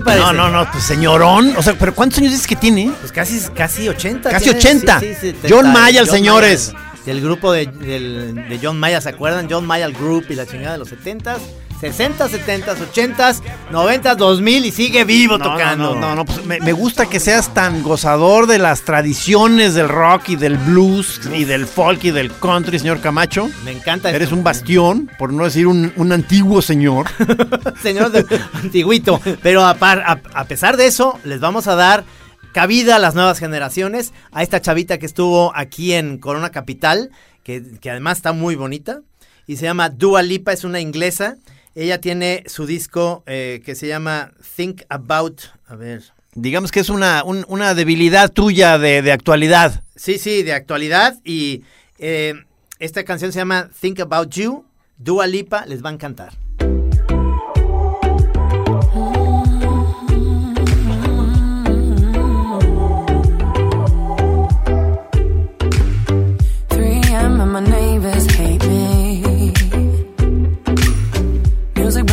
Te 0.00 0.02
parece? 0.04 0.24
No, 0.24 0.32
no, 0.32 0.48
no, 0.48 0.70
pues 0.70 0.84
señorón. 0.84 1.54
O 1.56 1.62
sea, 1.62 1.74
pero 1.78 1.94
¿cuántos 1.94 2.18
años 2.18 2.32
dices 2.32 2.46
que 2.46 2.56
tiene? 2.56 2.92
Pues 3.00 3.12
casi, 3.12 3.40
casi 3.54 3.88
80. 3.88 4.30
Casi 4.30 4.44
tiene, 4.44 4.58
80. 4.58 5.00
sí, 5.00 5.06
sí, 5.14 5.14
sí, 5.32 5.36
John 5.48 5.66
70, 5.66 5.72
Mayall, 5.72 6.06
John 6.06 6.14
señores. 6.16 6.72
Mayall. 6.72 6.88
del 7.06 7.20
grupo 7.22 7.52
de, 7.52 7.66
del- 7.66 8.34
de 8.48 8.58
John 8.62 8.78
Mayer, 8.78 9.00
¿se 9.00 9.08
acuerdan? 9.08 9.46
John 9.50 9.66
Mayer 9.66 9.92
Group 9.92 10.26
y 10.28 10.34
la 10.34 10.46
chingada 10.46 10.72
de 10.72 10.78
los 10.78 10.90
70s, 10.92 11.38
60s, 11.80 12.28
70s, 12.28 12.76
80s, 12.92 13.40
90s, 13.70 14.16
2000 14.16 14.66
y 14.66 14.72
sigue 14.72 15.04
vivo 15.04 15.38
No, 15.38 15.44
tocando. 15.52 15.94
No, 15.94 16.00
no, 16.00 16.14
no, 16.16 16.24
pues 16.24 16.44
me, 16.44 16.58
me 16.60 16.72
gusta 16.72 17.06
que 17.08 17.20
seas 17.20 17.54
tan 17.54 17.82
gozador 17.82 18.46
de 18.48 18.58
las 18.58 18.82
tradiciones 18.82 19.74
del 19.74 19.88
rock 19.88 20.30
y 20.30 20.36
del 20.36 20.56
blues 20.56 21.20
y 21.32 21.44
del 21.44 21.66
folk 21.66 22.02
y 22.04 22.10
del 22.10 22.32
country, 22.32 22.78
señor 22.78 23.00
Camacho. 23.00 23.48
Me 23.64 23.70
encanta 23.72 24.10
Eres 24.10 24.22
esto. 24.22 24.34
un 24.36 24.42
bastión, 24.44 25.10
por 25.18 25.32
no 25.32 25.44
decir 25.44 25.66
un, 25.68 25.92
un 25.96 26.12
antiguo 26.12 26.62
señor. 26.62 27.06
señor 27.82 28.10
de 28.10 28.24
antiguito. 28.54 29.20
Pero 29.42 29.64
a, 29.64 29.74
par- 29.74 30.02
a- 30.06 30.20
a 30.34 30.44
pesar 30.44 30.76
de 30.76 30.86
eso, 30.86 31.18
les 31.24 31.38
vamos 31.40 31.68
a 31.68 31.74
dar 31.76 32.04
cabida 32.52 32.96
a 32.96 32.98
las 32.98 33.14
nuevas 33.14 33.38
generaciones, 33.38 34.12
a 34.32 34.42
esta 34.42 34.60
chavita 34.60 34.98
que 34.98 35.06
estuvo 35.06 35.52
aquí 35.54 35.92
en 35.92 36.18
Corona 36.18 36.50
Capital, 36.50 37.10
que, 37.44 37.62
que 37.80 37.90
además 37.90 38.18
está 38.18 38.32
muy 38.32 38.56
bonita, 38.56 39.00
y 39.46 39.56
se 39.56 39.64
llama 39.66 39.90
Dua 39.90 40.22
Lipa, 40.22 40.52
es 40.52 40.64
una 40.64 40.80
inglesa. 40.80 41.36
Ella 41.74 42.00
tiene 42.00 42.44
su 42.46 42.66
disco 42.66 43.22
eh, 43.26 43.62
que 43.64 43.74
se 43.74 43.86
llama 43.86 44.32
Think 44.56 44.82
About, 44.88 45.40
a 45.66 45.76
ver, 45.76 46.02
Digamos 46.34 46.70
que 46.70 46.80
es 46.80 46.88
una, 46.88 47.24
un- 47.24 47.44
una 47.48 47.74
debilidad 47.74 48.30
tuya 48.30 48.78
de, 48.78 49.02
de 49.02 49.10
actualidad. 49.12 49.82
sí, 49.96 50.18
sí, 50.18 50.42
de 50.42 50.52
actualidad, 50.52 51.18
y 51.24 51.62
eh, 51.98 52.34
esta 52.78 53.04
canción 53.04 53.32
se 53.32 53.38
llama 53.40 53.70
Think 53.80 54.00
About 54.00 54.30
You, 54.30 54.64
Dua 54.98 55.26
Lipa, 55.26 55.66
les 55.66 55.84
va 55.84 55.90
a 55.90 55.94
encantar. 55.94 56.34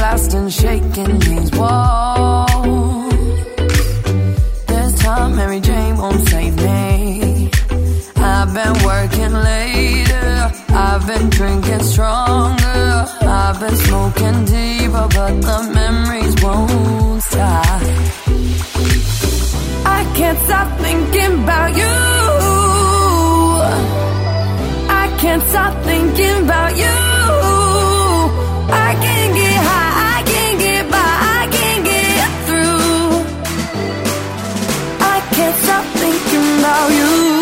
Music 0.06 0.30
blasting, 0.30 0.50
shaking 0.50 1.20
these 1.20 1.52
walls. 1.58 3.12
This 4.68 5.00
time 5.00 5.36
Mary 5.36 5.60
Jane 5.60 5.98
won't 5.98 6.28
save 6.30 6.56
me. 6.58 7.50
I've 8.15 8.54
been 8.54 8.76
working 8.84 9.34
later. 9.34 10.52
I've 10.70 11.08
been 11.08 11.30
drinking 11.30 11.84
stronger. 11.84 13.06
I've 13.22 13.60
been 13.60 13.76
smoking 13.76 14.46
deeper, 14.46 15.08
but 15.18 15.41
the 15.41 15.72
memories 15.74 16.36
won't 16.44 17.24
stop. 17.24 17.82
I 19.86 20.02
can't 20.15 20.39
stop 20.48 20.80
thinking 20.80 21.44
about 21.44 21.76
you. 21.76 21.96
I 25.04 25.06
can't 25.18 25.44
stop 25.44 25.84
thinking 25.84 26.44
about 26.44 26.78
you. 26.78 27.55
About 36.65 36.89
you. 36.89 37.35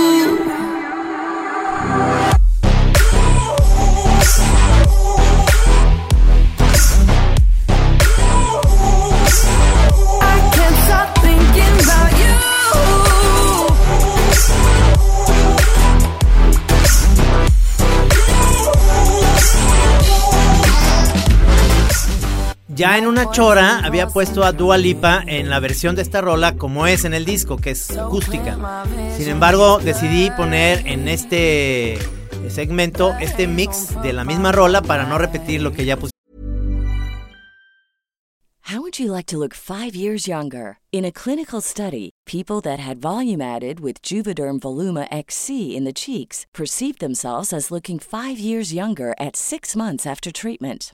Ya 22.75 22.97
en 22.97 23.05
una 23.05 23.29
chora 23.29 23.81
había 23.83 24.07
puesto 24.07 24.43
a 24.43 24.51
Dua 24.51 24.77
Lipa 24.77 25.23
en 25.27 25.49
la 25.51 25.59
versión 25.59 25.95
de 25.95 26.01
esta 26.01 26.21
rola 26.21 26.55
como 26.55 26.87
es 26.87 27.05
en 27.05 27.13
el 27.13 27.23
disco, 27.23 27.57
que 27.57 27.71
es 27.71 27.91
acústica. 27.91 28.57
Sin 29.15 29.27
embargo, 29.27 29.77
decidí 29.77 30.31
poner 30.31 30.87
en 30.87 31.07
este 31.07 31.99
segmento 32.49 33.13
este 33.19 33.45
mix 33.47 34.01
de 34.01 34.13
la 34.13 34.23
misma 34.23 34.51
rola 34.51 34.81
para 34.81 35.05
no 35.05 35.19
repetir 35.19 35.61
lo 35.61 35.71
que 35.71 35.85
ya 35.85 35.97
puse. 35.97 36.11
How 38.71 38.79
would 38.81 38.97
you 38.97 39.11
like 39.11 39.27
to 39.27 39.37
look 39.37 39.53
five 39.53 39.93
years 39.93 40.25
younger? 40.25 40.79
In 40.91 41.05
a 41.05 41.11
clinical 41.11 41.61
study, 41.61 42.09
people 42.25 42.59
that 42.61 42.79
had 42.79 42.99
volume 42.99 43.41
added 43.41 43.81
with 43.81 44.01
Juvederm 44.01 44.59
Voluma 44.59 45.05
XC 45.11 45.75
in 45.75 45.83
the 45.83 45.93
cheeks 45.93 46.47
perceived 46.53 46.99
themselves 46.99 47.53
as 47.53 47.69
looking 47.69 47.99
five 47.99 48.39
years 48.39 48.73
younger 48.73 49.13
at 49.19 49.35
six 49.35 49.75
months 49.75 50.07
after 50.07 50.31
treatment. 50.31 50.93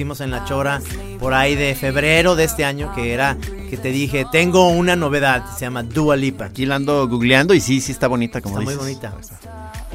Hicimos 0.00 0.22
en 0.22 0.30
la 0.30 0.46
chora 0.46 0.80
por 1.18 1.34
ahí 1.34 1.56
de 1.56 1.74
febrero 1.74 2.34
de 2.34 2.44
este 2.44 2.64
año, 2.64 2.90
que 2.94 3.12
era 3.12 3.36
que 3.68 3.76
te 3.76 3.90
dije, 3.90 4.24
tengo 4.32 4.70
una 4.70 4.96
novedad, 4.96 5.44
se 5.54 5.66
llama 5.66 5.82
Dua 5.82 6.16
Lipa. 6.16 6.46
Aquí 6.46 6.64
la 6.64 6.76
ando 6.76 7.06
googleando 7.06 7.52
y 7.52 7.60
sí, 7.60 7.82
sí 7.82 7.92
está 7.92 8.08
bonita 8.08 8.40
como 8.40 8.60
Está 8.60 8.64
muy 8.64 8.76
bonita. 8.76 9.12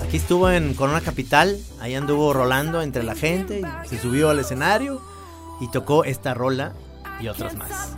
Aquí 0.04 0.18
estuvo 0.18 0.52
en 0.52 0.76
Corona 0.76 1.02
Capital, 1.02 1.58
ahí 1.82 1.96
anduvo 1.96 2.34
rolando 2.34 2.84
entre 2.84 3.02
la 3.02 3.16
gente, 3.16 3.62
y 3.84 3.88
se 3.88 4.00
subió 4.00 4.30
al 4.30 4.38
escenario 4.38 5.02
y 5.60 5.72
tocó 5.72 6.04
esta 6.04 6.36
rola 6.36 6.74
y 7.20 7.28
otras 7.28 7.56
más. 7.56 7.98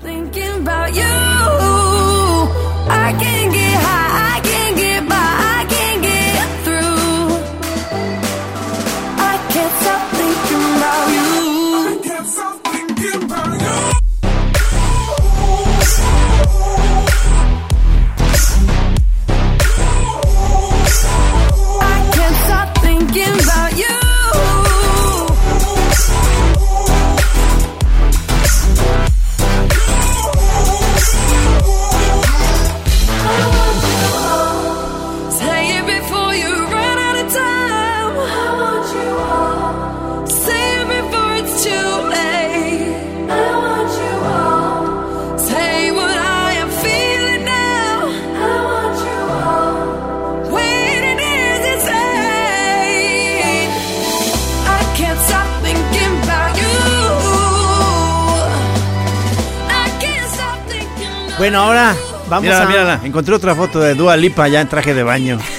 Bueno, 61.48 61.62
ahora 61.62 61.96
vamos 62.28 62.44
mírala, 62.44 62.66
a... 62.66 62.68
mírala. 62.68 63.00
Encontré 63.06 63.34
otra 63.34 63.56
foto 63.56 63.80
de 63.80 63.96
Dua 63.96 64.18
Lipa 64.18 64.50
ya 64.50 64.60
en 64.60 64.68
traje 64.68 64.94
de 64.94 65.02
baño. 65.02 65.40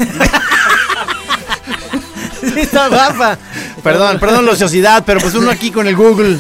Sí, 2.41 2.61
está 2.61 2.89
guapa. 2.89 3.39
perdón, 3.83 4.19
perdón 4.19 4.47
la 4.47 4.53
ociosidad, 4.53 5.03
pero 5.05 5.21
pues 5.21 5.35
uno 5.35 5.51
aquí 5.51 5.71
con 5.71 5.87
el 5.89 5.97
Google. 5.97 6.39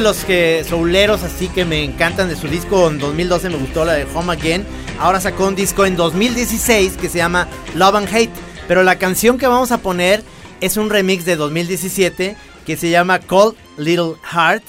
De 0.00 0.04
los 0.04 0.24
que 0.24 0.64
souleros 0.66 1.22
así 1.24 1.48
que 1.48 1.66
me 1.66 1.84
encantan 1.84 2.30
de 2.30 2.36
su 2.36 2.48
disco 2.48 2.88
en 2.88 2.98
2012 2.98 3.50
me 3.50 3.56
gustó 3.56 3.84
la 3.84 3.92
de 3.92 4.06
Home 4.14 4.32
Again. 4.32 4.64
Ahora 4.98 5.20
sacó 5.20 5.46
un 5.46 5.54
disco 5.54 5.84
en 5.84 5.94
2016 5.94 6.96
que 6.96 7.10
se 7.10 7.18
llama 7.18 7.48
Love 7.74 7.96
and 7.96 8.08
Hate. 8.08 8.32
Pero 8.66 8.82
la 8.82 8.96
canción 8.96 9.36
que 9.36 9.46
vamos 9.46 9.72
a 9.72 9.78
poner 9.78 10.22
es 10.62 10.78
un 10.78 10.88
remix 10.88 11.26
de 11.26 11.36
2017 11.36 12.34
que 12.64 12.76
se 12.78 12.88
llama 12.88 13.18
Cold 13.18 13.56
Little 13.76 14.14
Heart. 14.32 14.62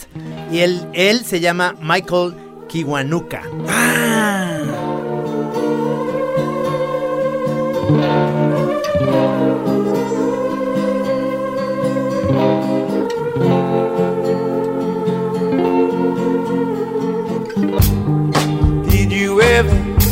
Y 0.52 0.60
él, 0.60 0.86
él 0.94 1.24
se 1.24 1.40
llama 1.40 1.76
Michael 1.82 2.34
Kiwanuka. 2.68 3.44
Did 3.44 3.91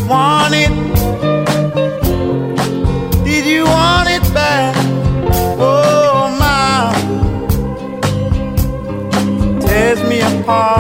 want 0.09 0.55
it? 0.55 0.71
Did 3.23 3.45
you 3.45 3.63
want 3.65 4.09
it 4.09 4.23
back? 4.33 4.75
Oh 5.59 6.35
my, 6.39 6.91
tears 9.61 10.01
me 10.09 10.21
apart. 10.21 10.78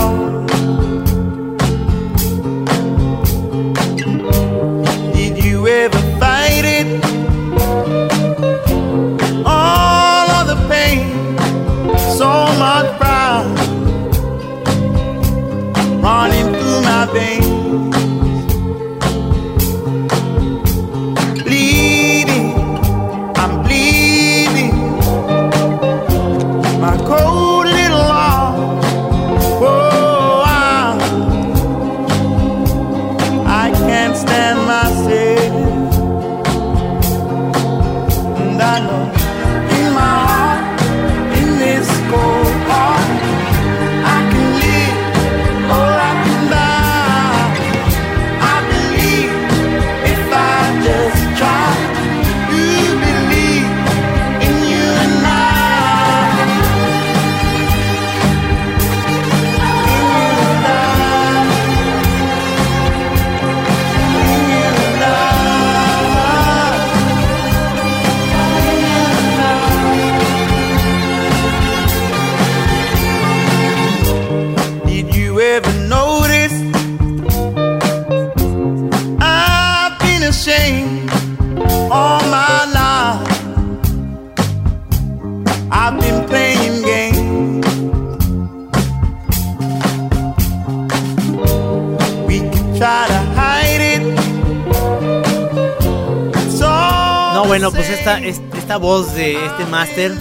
Esta 98.69 98.77
voz 98.77 99.15
de 99.15 99.33
este 99.47 99.65
máster 99.65 100.13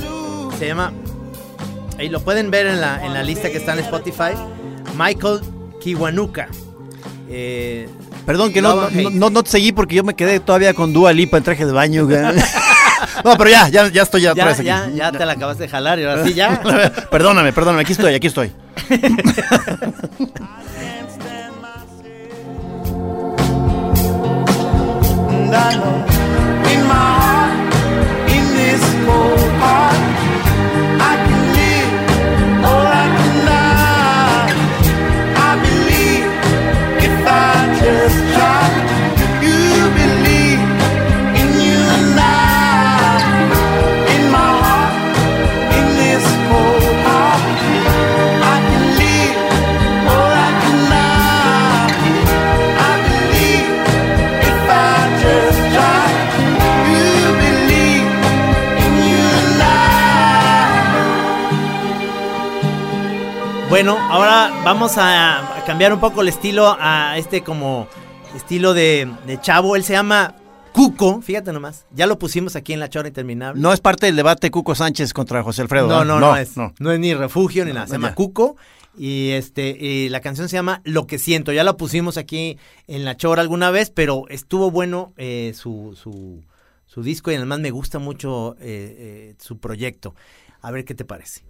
se 0.58 0.68
llama. 0.68 0.90
Ahí 1.98 2.08
lo 2.08 2.20
pueden 2.20 2.50
ver 2.50 2.66
en 2.66 2.80
la, 2.80 3.04
en 3.04 3.12
la 3.12 3.22
lista 3.22 3.50
que 3.50 3.58
está 3.58 3.74
en 3.74 3.80
Spotify. 3.80 4.32
Michael 4.96 5.40
Kiwanuka. 5.82 6.48
Eh, 7.28 7.90
Perdón 8.24 8.50
que 8.50 8.62
no, 8.62 8.88
no, 8.88 9.10
no, 9.10 9.28
no 9.28 9.42
te 9.42 9.50
seguí 9.50 9.72
porque 9.72 9.96
yo 9.96 10.02
me 10.02 10.14
quedé 10.14 10.40
todavía 10.40 10.72
con 10.72 10.94
Dua 10.94 11.12
Lipa 11.12 11.36
en 11.36 11.42
traje 11.42 11.66
de 11.66 11.72
baño. 11.72 12.04
no, 13.24 13.36
pero 13.36 13.50
ya, 13.50 13.68
ya, 13.68 13.88
ya 13.88 14.04
estoy 14.04 14.22
ya 14.22 14.32
otra 14.32 14.44
ya, 14.44 14.48
vez 14.48 14.58
aquí. 14.60 14.66
ya, 14.66 14.88
ya 14.94 15.12
te 15.12 15.26
la 15.26 15.32
acabas 15.32 15.58
de 15.58 15.68
jalar 15.68 15.98
y 15.98 16.04
ahora 16.04 16.24
sí 16.24 16.32
ya. 16.32 16.58
perdóname, 17.10 17.52
perdóname, 17.52 17.82
aquí 17.82 17.92
estoy, 17.92 18.14
aquí 18.14 18.28
estoy. 18.28 18.50
heart, 29.60 30.07
Bueno, 63.78 63.96
ahora 63.96 64.50
vamos 64.64 64.98
a, 64.98 65.56
a 65.56 65.64
cambiar 65.64 65.92
un 65.92 66.00
poco 66.00 66.22
el 66.22 66.26
estilo 66.26 66.76
a 66.80 67.16
este 67.16 67.44
como 67.44 67.86
estilo 68.34 68.74
de, 68.74 69.08
de 69.24 69.40
chavo. 69.40 69.76
Él 69.76 69.84
se 69.84 69.92
llama 69.92 70.34
Cuco, 70.72 71.22
fíjate 71.22 71.52
nomás. 71.52 71.86
Ya 71.92 72.08
lo 72.08 72.18
pusimos 72.18 72.56
aquí 72.56 72.72
en 72.72 72.80
la 72.80 72.88
chora 72.88 73.06
interminable. 73.06 73.62
No 73.62 73.72
es 73.72 73.78
parte 73.78 74.06
del 74.06 74.16
debate 74.16 74.50
Cuco 74.50 74.74
Sánchez 74.74 75.12
contra 75.12 75.44
José 75.44 75.62
Alfredo. 75.62 75.86
No, 75.86 76.02
¿eh? 76.02 76.04
no, 76.04 76.18
no, 76.18 76.36
es, 76.36 76.56
no. 76.56 76.74
no. 76.80 76.90
es 76.90 76.98
ni 76.98 77.14
refugio 77.14 77.64
ni 77.64 77.72
nada. 77.72 77.86
Se 77.86 77.92
llama 77.92 78.08
ya. 78.08 78.14
Cuco. 78.16 78.56
Y 78.98 79.30
este, 79.30 79.68
y 79.68 80.08
la 80.08 80.22
canción 80.22 80.48
se 80.48 80.56
llama 80.56 80.80
Lo 80.82 81.06
que 81.06 81.20
siento. 81.20 81.52
Ya 81.52 81.62
la 81.62 81.76
pusimos 81.76 82.16
aquí 82.16 82.58
en 82.88 83.04
la 83.04 83.16
chora 83.16 83.42
alguna 83.42 83.70
vez, 83.70 83.90
pero 83.90 84.24
estuvo 84.28 84.72
bueno 84.72 85.12
eh, 85.16 85.52
su, 85.54 85.96
su, 85.96 86.42
su 86.84 87.04
disco 87.04 87.30
y 87.30 87.36
además 87.36 87.60
me 87.60 87.70
gusta 87.70 88.00
mucho 88.00 88.56
eh, 88.58 88.96
eh, 89.30 89.34
su 89.38 89.60
proyecto. 89.60 90.16
A 90.62 90.72
ver 90.72 90.84
qué 90.84 90.96
te 90.96 91.04
parece. 91.04 91.44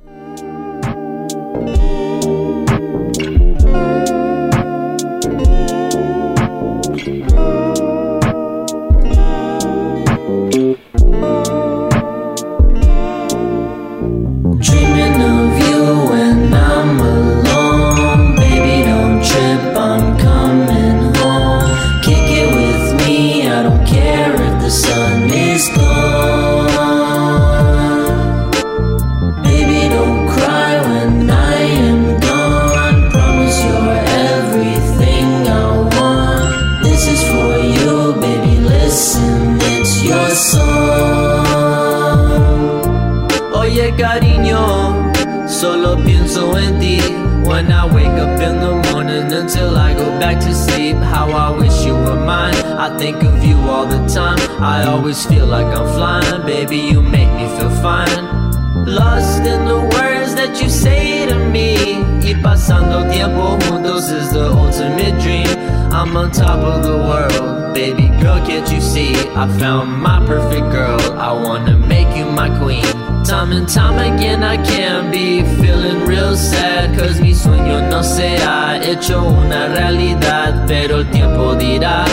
Up 48.19 48.41
in 48.41 48.61
the 48.61 48.75
morning 48.91 49.33
until 49.33 49.77
I 49.77 49.95
go 49.95 50.09
back 50.19 50.41
to 50.41 50.55
sleep 50.55 50.97
How 50.97 51.31
I 51.31 51.51
wish 51.57 51.85
you 51.85 51.95
were 51.95 52.21
mine, 52.25 52.55
I 52.55 52.97
think 52.99 53.23
of 53.23 53.45
you 53.45 53.57
all 53.57 53.87
the 53.87 54.07
time 54.07 54.39
I 54.61 54.85
always 54.85 55.25
feel 55.25 55.47
like 55.47 55.67
I'm 55.67 55.87
flying, 55.97 56.43
baby 56.45 56.79
you 56.79 57.01
make 57.03 57.33
me 57.33 57.47
feel 57.57 57.71
fine 57.83 58.39
Lost 58.87 59.41
in 59.41 59.65
the 59.67 59.81
words 59.81 60.35
that 60.37 60.61
you 60.63 60.71
say 60.71 61.27
to 61.27 61.35
me. 61.51 61.77
Y 62.23 62.35
pasando 62.43 63.11
tiempo 63.11 63.59
juntos 63.59 64.11
is 64.11 64.33
the 64.33 64.51
ultimate 64.51 65.21
dream. 65.21 65.49
I'm 65.93 66.17
on 66.17 66.31
top 66.31 66.61
of 66.61 66.83
the 66.83 66.97
world, 66.97 67.75
baby 67.75 68.09
girl, 68.21 68.41
can't 68.47 68.71
you 68.71 68.81
see? 68.81 69.15
I 69.35 69.47
found 69.59 69.93
my 70.01 70.25
perfect 70.27 70.71
girl, 70.71 71.01
I 71.19 71.33
wanna 71.33 71.77
make 71.77 72.17
you 72.17 72.27
my 72.27 72.49
queen. 72.59 73.08
Time 73.29 73.53
and 73.53 73.69
time 73.69 73.99
again 73.99 74.43
I 74.43 74.57
can't 74.57 75.13
be 75.13 75.43
feeling 75.61 76.07
real 76.07 76.35
sad. 76.35 76.99
Cause 76.99 77.21
mi 77.21 77.35
sueño 77.35 77.87
no 77.91 78.03
se 78.03 78.39
ha 78.39 78.79
hecho 78.83 79.23
una 79.23 79.69
realidad 79.69 80.65
Pero 80.67 81.01
el 81.01 81.11
tiempo 81.11 81.55
dirá, 81.55 82.07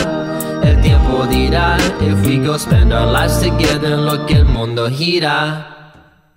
el 0.62 0.78
tiempo 0.82 1.26
dirá 1.26 1.78
If 2.02 2.26
we 2.26 2.36
go 2.36 2.58
spend 2.58 2.92
our 2.92 3.06
lives 3.06 3.40
together 3.40 3.96
lo 3.96 4.26
que 4.26 4.36
el 4.36 4.44
mundo 4.44 4.90
gira. 4.90 5.72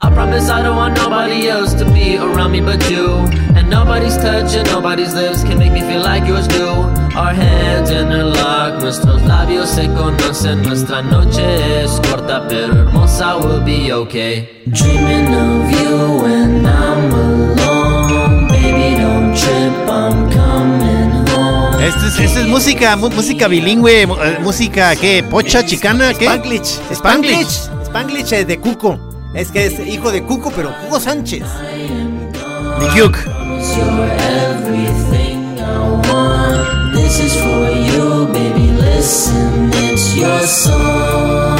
I 0.01 0.09
promise 0.13 0.49
I 0.49 0.63
don't 0.63 0.77
want 0.77 0.95
nobody 0.95 1.49
else 1.49 1.73
to 1.73 1.84
be 1.84 2.17
around 2.17 2.53
me 2.53 2.61
but 2.61 2.89
you. 2.89 3.27
And 3.57 3.69
nobody's 3.69 4.15
touch 4.15 4.55
and 4.55 4.65
nobody's 4.71 5.13
lips 5.13 5.43
can 5.43 5.59
make 5.59 5.73
me 5.73 5.82
feel 5.82 6.01
like 6.01 6.25
yours 6.25 6.47
do 6.47 6.88
Our 7.20 7.36
hands 7.36 7.91
interlock, 7.91 8.80
nuestros 8.80 9.22
labios 9.24 9.70
se 9.70 9.88
conocen 9.89 10.63
Nuestra 10.63 11.01
noche 11.01 11.84
es 11.84 11.91
corta 12.09 12.47
pero 12.47 12.74
hermosa, 12.74 13.36
we'll 13.36 13.61
be 13.61 13.91
okay 13.91 14.47
Dreaming 14.67 15.28
of 15.34 15.70
you 15.70 16.22
when 16.24 16.65
I'm 16.65 17.11
alone 17.11 18.47
Baby 18.47 19.01
don't 19.01 19.36
trip, 19.36 19.89
I'm 19.89 20.32
coming 20.32 21.28
home 21.36 21.84
Esta 21.84 22.07
es, 22.07 22.20
esta 22.20 22.39
es 22.39 22.47
música, 22.47 22.95
música 22.95 23.49
bilingüe, 23.49 24.03
eh, 24.03 24.39
música, 24.41 24.95
¿qué? 24.95 25.22
¿Pocha, 25.22 25.65
chicana? 25.65 26.13
¿Qué? 26.13 26.26
Spanglish. 26.26 26.80
Spanglish. 26.89 27.70
Spanglish 27.84 28.32
eh, 28.32 28.45
de 28.45 28.59
Cuco. 28.61 28.97
Es 29.34 29.51
que 29.51 29.65
es 29.65 29.78
hijo 29.86 30.09
de 30.09 30.24
Cuco, 30.24 30.53
pero 30.55 30.74
Cuco 30.86 31.01
Sánchez. 31.01 31.43
I 35.61 35.86
want. 35.86 35.99
This 37.10 37.34
is 37.34 37.41
for 37.41 37.66
you, 37.89 38.28
baby. 38.32 38.70
Listen, 38.70 39.72
it's 39.74 40.16
your 40.16 40.41
song. 40.45 41.57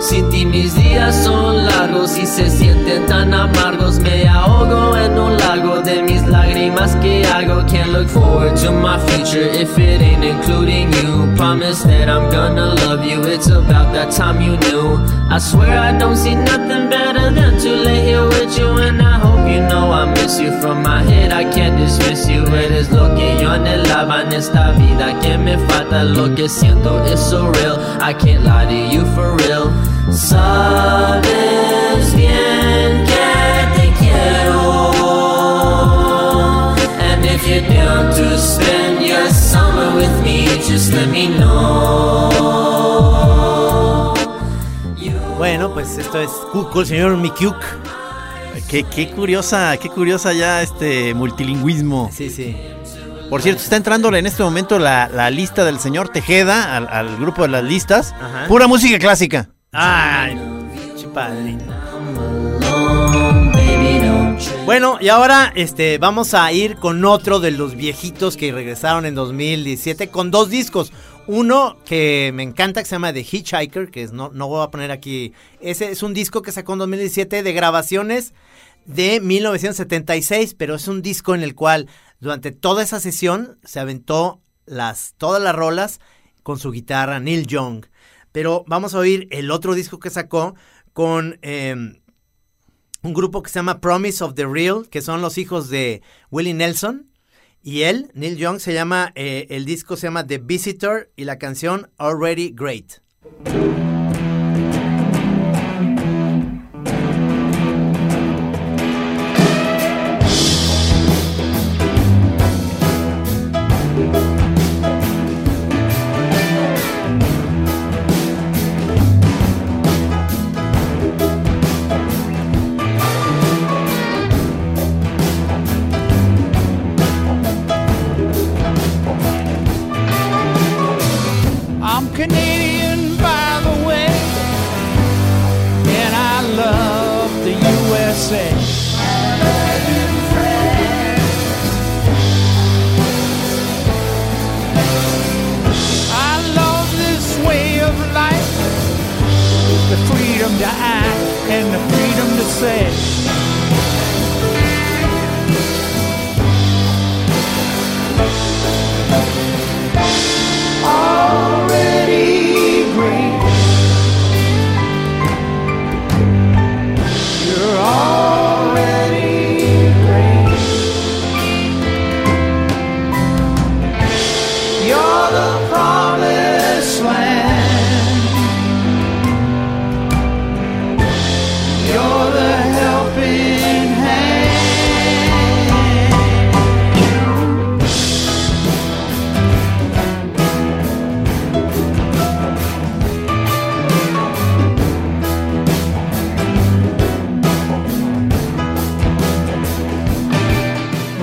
Sin 0.00 0.30
ti 0.30 0.46
mis 0.46 0.74
días 0.74 1.14
son 1.22 1.66
largos 1.66 2.16
y 2.16 2.24
se 2.24 2.48
sienten 2.48 3.04
tan 3.04 3.34
amargos. 3.34 3.98
Me 4.00 4.26
ahogo 4.26 4.96
en 4.96 5.18
un 5.18 5.36
lago 5.36 5.82
de 5.82 6.02
mis 6.02 6.26
lágrimas 6.26 6.96
que 7.02 7.26
hago. 7.26 7.62
Can't 7.66 7.92
look 7.92 8.08
forward 8.08 8.56
to 8.56 8.72
my 8.72 8.98
future 9.08 9.46
if 9.52 9.78
it 9.78 10.00
ain't 10.00 10.24
including 10.24 10.90
you. 10.94 11.28
Promise 11.36 11.82
that 11.84 12.08
I'm 12.08 12.30
gonna 12.30 12.74
love 12.86 13.04
you. 13.04 13.22
It's 13.24 13.48
about 13.48 13.92
that 13.92 14.12
time 14.12 14.40
you 14.40 14.56
knew. 14.56 14.98
I 15.28 15.38
swear 15.38 15.78
I 15.78 15.92
don't 15.98 16.16
see 16.16 16.34
nothing 16.34 16.88
better 16.88 17.30
than 17.30 17.58
to 17.60 17.68
lay 17.84 18.00
here 18.02 18.24
with 18.24 18.56
you. 18.56 18.78
And 18.78 19.02
I 19.02 19.18
hope 19.18 19.31
you 19.52 19.60
know 19.68 19.90
I 19.92 20.06
miss 20.06 20.40
you. 20.40 20.50
From 20.60 20.82
my 20.82 21.02
head 21.02 21.32
I 21.32 21.44
can't 21.52 21.76
dismiss 21.78 22.26
you. 22.28 22.46
Eres 22.46 22.90
lo 22.90 23.14
que 23.14 23.36
yo 23.40 23.50
anhelaba 23.50 24.22
en 24.22 24.32
esta 24.32 24.72
vida 24.72 25.18
que 25.20 25.36
me 25.36 25.58
falta. 25.68 26.04
Lo 26.04 26.34
que 26.34 26.48
siento 26.48 27.04
is 27.04 27.20
so 27.20 27.50
real. 27.52 27.78
I 28.00 28.14
can't 28.14 28.44
lie 28.44 28.66
to 28.66 28.74
you 28.94 29.04
for 29.14 29.36
real. 29.42 29.70
Sabes 30.10 31.24
bien 32.14 33.04
que 33.04 33.32
te 33.76 33.92
quiero. 33.98 34.60
And 37.00 37.24
if 37.24 37.46
you're 37.46 37.68
down 37.68 38.10
to 38.14 38.38
spend 38.38 39.04
your 39.04 39.28
summer 39.30 39.94
with 39.94 40.22
me, 40.24 40.46
just 40.66 40.92
let 40.92 41.08
me 41.08 41.28
know. 41.28 42.30
Bueno, 45.36 45.70
pues 45.74 45.98
esto 45.98 46.20
es 46.20 46.30
Cuco, 46.52 46.80
el 46.82 46.86
señor 46.86 47.16
Mikyuk. 47.16 47.56
Qué, 48.72 48.84
qué 48.84 49.06
curiosa, 49.10 49.76
qué 49.76 49.90
curiosa 49.90 50.32
ya 50.32 50.62
este 50.62 51.12
multilingüismo. 51.12 52.10
Sí, 52.10 52.30
sí. 52.30 52.56
Por 53.28 53.42
cierto, 53.42 53.60
está 53.60 53.76
entrando 53.76 54.08
en 54.16 54.24
este 54.24 54.42
momento 54.42 54.78
la, 54.78 55.10
la 55.10 55.28
lista 55.28 55.66
del 55.66 55.78
señor 55.78 56.08
Tejeda 56.08 56.74
al, 56.74 56.88
al 56.88 57.18
grupo 57.18 57.42
de 57.42 57.48
las 57.48 57.64
listas. 57.64 58.14
Ajá. 58.18 58.46
Pura 58.48 58.66
música 58.68 58.98
clásica. 58.98 59.50
Ay. 59.72 60.38
Bueno, 64.64 64.96
y 65.02 65.08
ahora 65.10 65.52
este, 65.54 65.98
vamos 65.98 66.32
a 66.32 66.50
ir 66.50 66.76
con 66.76 67.04
otro 67.04 67.40
de 67.40 67.50
los 67.50 67.74
viejitos 67.74 68.38
que 68.38 68.52
regresaron 68.52 69.04
en 69.04 69.14
2017 69.14 70.08
con 70.08 70.30
dos 70.30 70.48
discos. 70.48 70.94
Uno 71.28 71.78
que 71.84 72.32
me 72.34 72.42
encanta 72.42 72.82
que 72.82 72.88
se 72.88 72.96
llama 72.96 73.12
The 73.12 73.20
Hitchhiker, 73.20 73.90
que 73.90 74.02
es, 74.02 74.12
no, 74.12 74.30
no 74.30 74.48
voy 74.48 74.64
a 74.64 74.70
poner 74.70 74.90
aquí. 74.90 75.32
Ese 75.60 75.90
es 75.90 76.02
un 76.02 76.14
disco 76.14 76.42
que 76.42 76.50
sacó 76.50 76.72
en 76.72 76.80
2017 76.80 77.44
de 77.44 77.52
grabaciones 77.52 78.34
de 78.86 79.20
1976, 79.20 80.54
pero 80.54 80.74
es 80.74 80.88
un 80.88 81.00
disco 81.00 81.34
en 81.36 81.42
el 81.42 81.54
cual 81.54 81.88
durante 82.18 82.50
toda 82.50 82.82
esa 82.82 82.98
sesión 82.98 83.58
se 83.62 83.78
aventó 83.78 84.42
las, 84.66 85.14
todas 85.16 85.40
las 85.40 85.54
rolas 85.54 86.00
con 86.42 86.58
su 86.58 86.72
guitarra 86.72 87.20
Neil 87.20 87.46
Young. 87.46 87.86
Pero 88.32 88.64
vamos 88.66 88.94
a 88.94 88.98
oír 88.98 89.28
el 89.30 89.52
otro 89.52 89.74
disco 89.74 90.00
que 90.00 90.10
sacó 90.10 90.56
con 90.92 91.38
eh, 91.42 91.76
un 93.02 93.14
grupo 93.14 93.42
que 93.42 93.50
se 93.50 93.60
llama 93.60 93.80
Promise 93.80 94.24
of 94.24 94.34
the 94.34 94.46
Real, 94.46 94.88
que 94.88 95.02
son 95.02 95.22
los 95.22 95.38
hijos 95.38 95.68
de 95.68 96.02
Willie 96.30 96.54
Nelson. 96.54 97.11
Y 97.62 97.82
él, 97.82 98.10
Neil 98.14 98.36
Young, 98.36 98.58
se 98.58 98.74
llama, 98.74 99.12
eh, 99.14 99.46
el 99.50 99.64
disco 99.64 99.96
se 99.96 100.08
llama 100.08 100.26
The 100.26 100.38
Visitor 100.38 101.10
y 101.14 101.24
la 101.24 101.38
canción 101.38 101.90
Already 101.98 102.52
Great. 102.54 103.00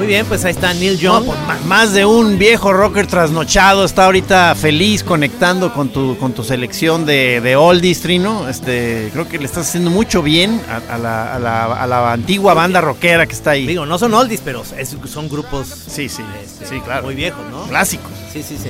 Bien, 0.09 0.25
pues 0.25 0.43
ahí 0.43 0.51
está 0.51 0.73
Neil 0.73 0.93
No, 0.95 0.99
Young. 0.99 1.25
pues, 1.25 1.65
más 1.65 1.93
de 1.93 2.03
un 2.03 2.39
viejo 2.39 2.73
rocker 2.73 3.05
trasnochado 3.05 3.85
está 3.85 4.05
ahorita 4.05 4.55
feliz 4.55 5.03
conectando 5.03 5.71
con 5.71 5.89
tu, 5.89 6.17
con 6.17 6.33
tu 6.33 6.43
selección 6.43 7.05
de, 7.05 7.39
de 7.41 7.55
oldies, 7.55 8.01
Trino. 8.01 8.49
Este, 8.49 9.09
creo 9.13 9.27
que 9.29 9.37
le 9.37 9.45
estás 9.45 9.67
haciendo 9.69 9.91
mucho 9.91 10.23
bien 10.23 10.59
a, 10.67 10.95
a 10.95 10.97
la, 10.97 11.35
a 11.35 11.39
la- 11.39 11.65
a 11.83 11.85
la 11.87 12.11
antigua 12.11 12.55
banda 12.55 12.81
rockera 12.81 13.27
que 13.27 13.33
está 13.33 13.51
ahí. 13.51 13.67
Digo, 13.67 13.85
no 13.85 13.99
son 13.99 14.13
oldies, 14.15 14.41
pero 14.43 14.63
es- 14.77 14.97
son 15.05 15.29
grupos 15.29 15.67
sí, 15.67 16.09
sí, 16.09 16.23
este, 16.43 16.65
sí, 16.65 16.81
claro. 16.81 17.03
muy 17.03 17.13
viejos, 17.15 17.45
¿no? 17.51 17.63
Clásicos. 17.67 18.11
Sí, 18.33 18.41
sí, 18.41 18.57
sí. 18.57 18.69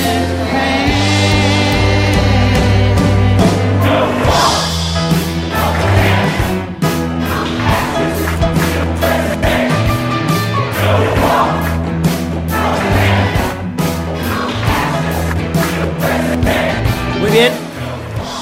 bien. 17.31 17.53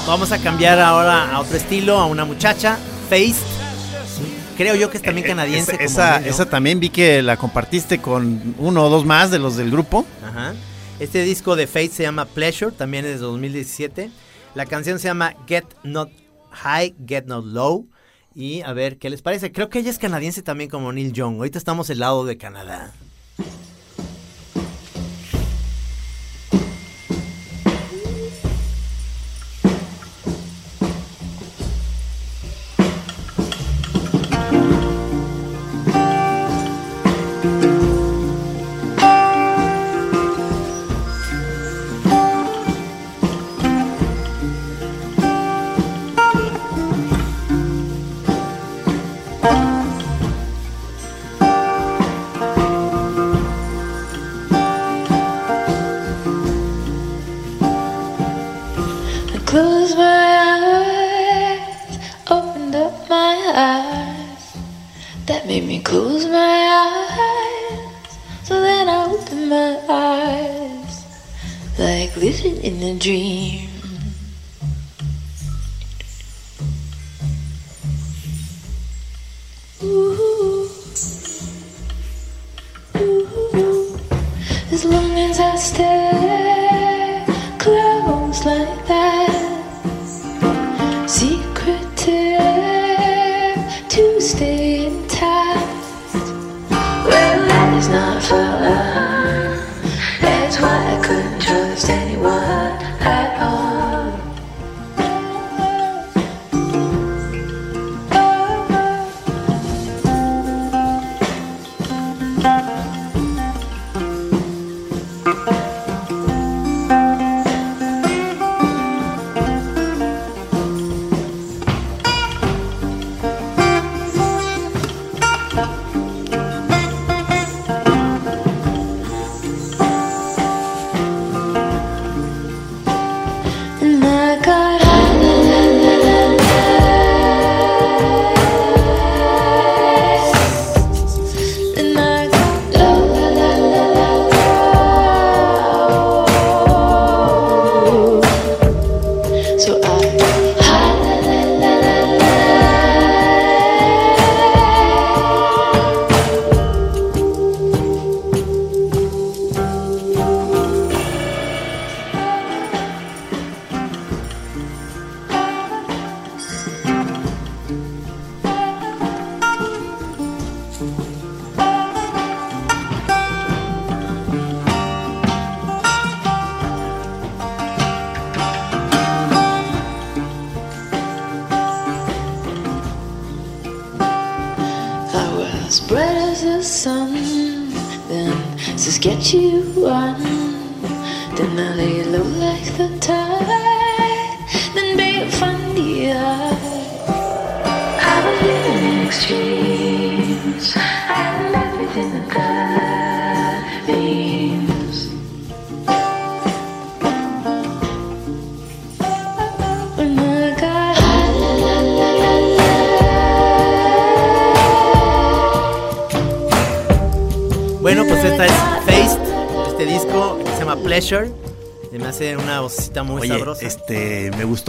Vamos 0.06 0.32
a 0.32 0.38
cambiar 0.38 0.80
ahora 0.80 1.30
a 1.30 1.40
otro 1.40 1.56
estilo, 1.56 1.98
a 1.98 2.06
una 2.06 2.24
muchacha, 2.24 2.76
Face. 3.08 3.36
Creo 4.56 4.74
yo 4.74 4.90
que 4.90 4.96
es 4.96 5.02
también 5.02 5.26
canadiense. 5.26 5.76
Esa, 5.80 6.14
como 6.14 6.26
esa, 6.26 6.28
esa 6.28 6.46
también 6.46 6.80
vi 6.80 6.90
que 6.90 7.22
la 7.22 7.36
compartiste 7.36 8.00
con 8.00 8.54
uno 8.58 8.84
o 8.84 8.90
dos 8.90 9.06
más 9.06 9.30
de 9.30 9.38
los 9.38 9.56
del 9.56 9.70
grupo. 9.70 10.04
Ajá. 10.26 10.54
Este 10.98 11.22
disco 11.22 11.56
de 11.56 11.66
Fate 11.66 11.90
se 11.90 12.02
llama 12.02 12.24
Pleasure, 12.24 12.72
también 12.72 13.04
es 13.06 13.12
de 13.12 13.18
2017. 13.18 14.10
La 14.54 14.66
canción 14.66 14.98
se 14.98 15.08
llama 15.08 15.34
Get 15.46 15.64
Not 15.84 16.10
High, 16.50 16.94
Get 17.06 17.26
Not 17.26 17.44
Low. 17.46 17.86
Y 18.34 18.62
a 18.62 18.72
ver, 18.72 18.98
¿qué 18.98 19.08
les 19.08 19.22
parece? 19.22 19.52
Creo 19.52 19.70
que 19.70 19.78
ella 19.78 19.90
es 19.90 19.98
canadiense 19.98 20.42
también 20.42 20.68
como 20.68 20.92
Neil 20.92 21.12
Young. 21.12 21.36
Ahorita 21.36 21.58
estamos 21.58 21.86
del 21.88 22.00
lado 22.00 22.24
de 22.24 22.36
Canadá. 22.36 22.92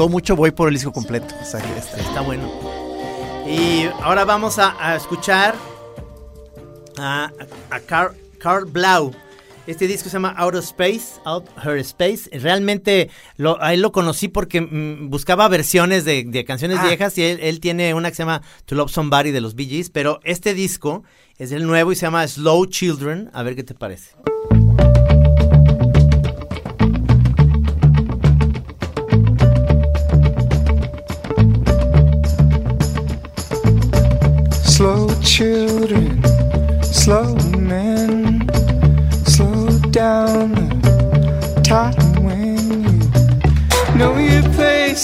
Gustó 0.01 0.09
mucho, 0.09 0.35
voy 0.35 0.51
por 0.51 0.67
el 0.67 0.73
disco 0.73 0.91
completo. 0.91 1.33
O 1.41 1.45
sea, 1.45 1.59
que 1.61 1.77
está- 1.79 1.97
Está 1.97 2.21
bueno. 2.21 2.49
Y 3.47 3.85
ahora 4.01 4.25
vamos 4.25 4.57
a, 4.59 4.75
a 4.79 4.95
escuchar 4.95 5.55
a, 6.97 7.31
a 7.69 7.79
Carl, 7.81 8.15
Carl 8.39 8.65
Blau. 8.65 9.11
Este 9.67 9.87
disco 9.87 10.09
se 10.09 10.13
llama 10.13 10.33
Out 10.37 10.55
of 10.55 10.63
Space, 10.65 11.19
Out 11.25 11.45
Her 11.63 11.77
Space. 11.77 12.29
Realmente 12.39 13.09
lo, 13.37 13.61
a 13.61 13.73
él 13.73 13.81
lo 13.81 13.91
conocí 13.91 14.27
porque 14.27 14.61
mm, 14.61 15.09
buscaba 15.09 15.47
versiones 15.47 16.03
de, 16.03 16.23
de 16.25 16.45
canciones 16.45 16.79
Ah. 16.81 16.87
viejas 16.87 17.15
y 17.17 17.23
él, 17.23 17.39
él 17.41 17.59
tiene 17.59 17.93
una 17.93 18.09
que 18.09 18.15
se 18.15 18.23
llama 18.23 18.41
To 18.65 18.75
Love 18.75 18.91
Somebody 18.91 19.29
de 19.31 19.41
los 19.41 19.53
Bee 19.55 19.67
Gees, 19.67 19.89
pero 19.91 20.19
este 20.23 20.53
disco 20.55 21.03
es 21.37 21.51
el 21.51 21.67
nuevo 21.67 21.91
y 21.91 21.95
se 21.95 22.01
llama 22.07 22.27
Slow 22.27 22.65
Children. 22.65 23.29
A 23.33 23.43
ver 23.43 23.55
qué 23.55 23.63
te 23.63 23.75
parece. 23.75 24.15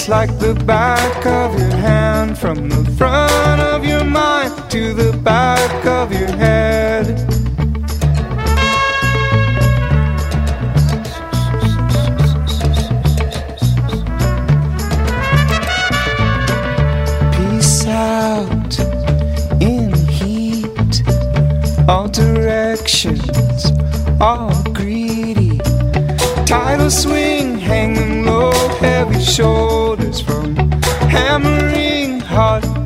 Like 0.07 0.39
the 0.39 0.53
back 0.65 1.25
of 1.25 1.59
your 1.59 1.71
hand, 1.71 2.37
from 2.37 2.69
the 2.69 2.89
front 2.91 3.61
of 3.61 3.83
your 3.83 4.05
mind 4.05 4.53
to 4.71 4.93
the 4.93 5.11
back 5.17 5.85
of 5.85 6.13
your 6.13 6.31
head. 6.31 7.05
Peace 17.33 17.85
out 17.87 18.79
in 19.61 19.93
heat, 20.07 21.03
all 21.89 22.07
directions, 22.07 23.71
all 24.21 24.63
greedy. 24.71 25.59
Tidal 26.45 26.89
swing 26.89 27.57
hanging 27.57 28.06
heavy 28.79 29.23
shoulders 29.23 30.19
from 30.21 30.55
hammering 31.09 32.19
hot 32.19 32.76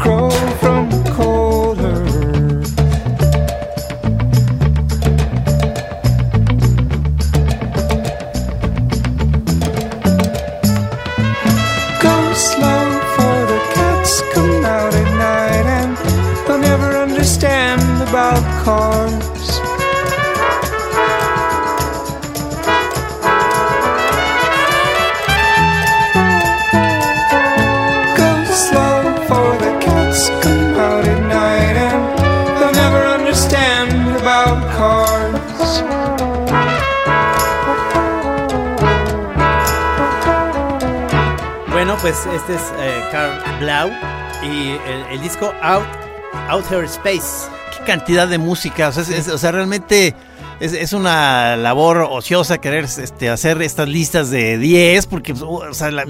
pues 42.01 42.17
este 42.33 42.55
es 42.55 42.61
eh, 42.79 43.03
Carl 43.11 43.59
Blau 43.59 43.89
y 44.43 44.69
el, 44.89 45.05
el 45.11 45.21
disco 45.21 45.53
Out, 45.61 45.85
Outer 46.49 46.83
Space. 46.85 47.47
Qué 47.77 47.83
cantidad 47.85 48.27
de 48.27 48.37
música, 48.37 48.89
o 48.89 48.91
sea, 48.91 49.03
es- 49.03 49.09
es- 49.09 49.27
o 49.27 49.37
sea, 49.37 49.51
realmente 49.51 50.15
es, 50.59 50.73
es 50.73 50.93
una 50.93 51.55
labor 51.57 52.07
ociosa 52.09 52.59
querer 52.59 52.85
este, 52.85 53.29
hacer 53.29 53.61
estas 53.61 53.87
listas 53.87 54.29
de 54.31 54.57
10, 54.57 55.05
porque 55.07 55.33
pues, 55.33 55.43
o 55.43 55.73
sea, 55.73 55.91
la- 55.91 56.05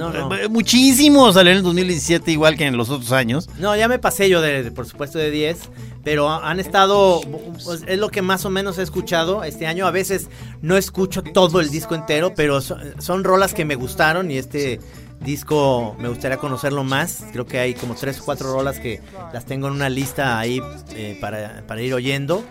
muchísimos 0.50 1.34
salieron 1.36 1.58
en 1.58 1.58
el 1.60 1.64
2017 1.64 2.32
igual 2.32 2.56
que 2.58 2.66
en 2.68 2.78
los 2.78 2.90
otros 2.90 3.12
años. 3.12 3.50
No, 3.58 3.76
ya 3.76 3.88
me 3.88 4.00
pasé 4.00 4.30
yo 4.30 4.42
de, 4.42 4.64
de, 4.64 4.72
por 4.72 4.86
supuesto 4.86 5.18
de 5.20 5.30
10, 5.32 5.58
pero 6.04 6.30
han 6.30 6.60
estado, 6.60 7.22
pues, 7.66 7.84
es 7.86 8.00
lo 8.00 8.10
que 8.10 8.22
más 8.22 8.46
o 8.46 8.50
menos 8.50 8.78
he 8.78 8.82
escuchado 8.84 9.44
este 9.44 9.68
año. 9.68 9.86
A 9.88 9.92
veces 9.92 10.30
no 10.62 10.78
escucho 10.78 11.22
todo 11.22 11.60
el 11.60 11.70
disco 11.70 11.96
entero, 11.96 12.34
pero 12.36 12.60
son, 12.62 12.82
son 13.00 13.24
rolas 13.24 13.54
que 13.54 13.66
me 13.66 13.76
gustaron 13.76 14.32
y 14.32 14.38
este 14.38 14.80
disco 15.24 15.96
me 16.00 16.10
gustaría 16.10 16.38
conocerlo 16.38 16.84
más. 16.84 17.24
Creo 17.32 17.46
que 17.46 17.60
hay 17.60 17.74
como 17.74 17.96
tres 17.96 18.20
o 18.20 18.26
cuatro 18.26 18.52
rolas 18.54 18.80
que 18.80 19.02
las 19.34 19.46
tengo 19.46 19.68
en 19.68 19.74
una 19.74 19.90
lista 19.90 20.40
ahí 20.40 20.62
eh, 20.90 21.18
para, 21.22 21.64
para 21.68 21.82
ir 21.82 21.94
oyendo. 21.94 22.44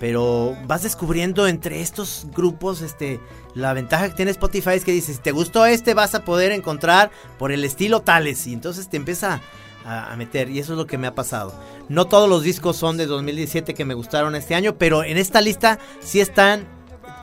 Pero 0.00 0.56
vas 0.66 0.82
descubriendo 0.82 1.46
entre 1.46 1.80
estos 1.80 2.26
grupos, 2.34 2.82
este, 2.82 3.20
la 3.54 3.72
ventaja 3.72 4.08
que 4.08 4.14
tiene 4.14 4.32
Spotify 4.32 4.70
es 4.70 4.84
que 4.84 4.92
dices, 4.92 5.16
si 5.16 5.22
te 5.22 5.30
gustó 5.30 5.64
este, 5.66 5.94
vas 5.94 6.14
a 6.14 6.24
poder 6.24 6.52
encontrar 6.52 7.10
por 7.38 7.52
el 7.52 7.64
estilo 7.64 8.00
tales. 8.00 8.46
Y 8.46 8.52
entonces 8.52 8.88
te 8.88 8.96
empieza 8.96 9.40
a, 9.84 10.12
a 10.12 10.16
meter. 10.16 10.50
Y 10.50 10.58
eso 10.58 10.72
es 10.72 10.78
lo 10.78 10.86
que 10.86 10.98
me 10.98 11.06
ha 11.06 11.14
pasado. 11.14 11.54
No 11.88 12.06
todos 12.06 12.28
los 12.28 12.42
discos 12.42 12.76
son 12.76 12.96
de 12.96 13.06
2017 13.06 13.74
que 13.74 13.84
me 13.84 13.94
gustaron 13.94 14.34
este 14.34 14.54
año, 14.54 14.76
pero 14.78 15.04
en 15.04 15.16
esta 15.16 15.40
lista 15.40 15.78
sí 16.00 16.20
están 16.20 16.66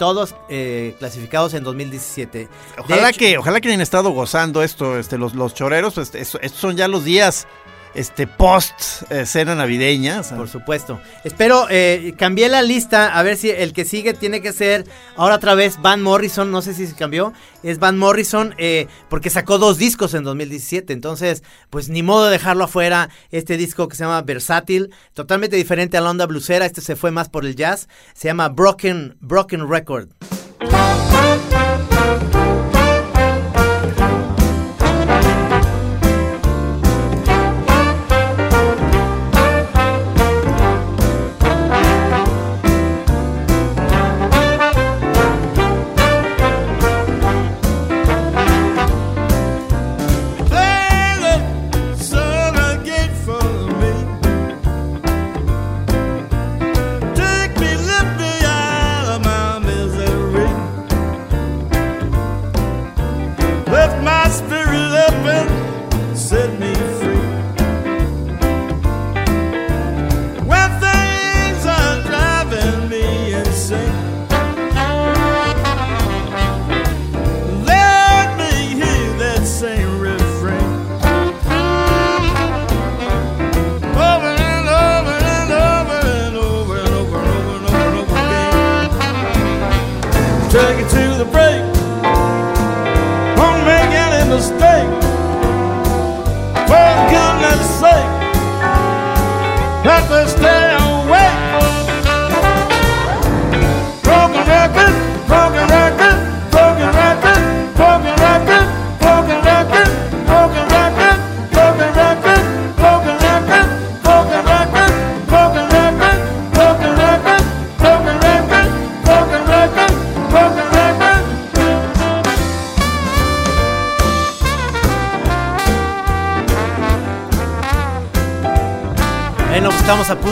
todos 0.01 0.33
eh, 0.49 0.95
clasificados 0.97 1.53
en 1.53 1.63
2017. 1.63 2.39
De 2.39 2.49
Ojalá 2.79 3.09
hecho- 3.11 3.19
que, 3.19 3.37
ojalá 3.37 3.61
que 3.61 3.67
hayan 3.67 3.81
estado 3.81 4.09
gozando 4.09 4.63
esto, 4.63 4.97
este, 4.97 5.19
los, 5.19 5.35
los 5.35 5.53
choreros, 5.53 5.93
pues, 5.93 6.15
estos 6.15 6.59
son 6.59 6.75
ya 6.75 6.87
los 6.87 7.03
días 7.03 7.47
este, 7.93 8.27
post 8.27 9.03
eh, 9.09 9.25
cena 9.25 9.55
navideña. 9.55 10.21
Por 10.23 10.47
supuesto. 10.47 10.99
Espero, 11.23 11.67
eh, 11.69 12.13
cambié 12.17 12.49
la 12.49 12.61
lista, 12.61 13.17
a 13.17 13.23
ver 13.23 13.37
si 13.37 13.49
el 13.49 13.73
que 13.73 13.85
sigue 13.85 14.13
tiene 14.13 14.41
que 14.41 14.53
ser 14.53 14.85
ahora 15.15 15.35
otra 15.35 15.55
vez 15.55 15.81
Van 15.81 16.01
Morrison, 16.01 16.51
no 16.51 16.61
sé 16.61 16.73
si 16.73 16.87
se 16.87 16.95
cambió, 16.95 17.33
es 17.63 17.79
Van 17.79 17.97
Morrison 17.97 18.55
eh, 18.57 18.87
porque 19.09 19.29
sacó 19.29 19.57
dos 19.57 19.77
discos 19.77 20.13
en 20.13 20.23
2017, 20.23 20.93
entonces 20.93 21.43
pues 21.69 21.89
ni 21.89 22.03
modo 22.03 22.25
de 22.25 22.31
dejarlo 22.31 22.65
afuera, 22.65 23.09
este 23.31 23.57
disco 23.57 23.87
que 23.87 23.95
se 23.95 24.03
llama 24.03 24.21
Versátil, 24.21 24.93
totalmente 25.13 25.55
diferente 25.55 25.97
a 25.97 26.01
la 26.01 26.09
onda 26.09 26.25
blusera, 26.25 26.65
este 26.65 26.81
se 26.81 26.95
fue 26.95 27.11
más 27.11 27.29
por 27.29 27.45
el 27.45 27.55
jazz, 27.55 27.87
se 28.13 28.27
llama 28.27 28.49
Broken, 28.49 29.17
Broken 29.19 29.69
Record. 29.69 30.09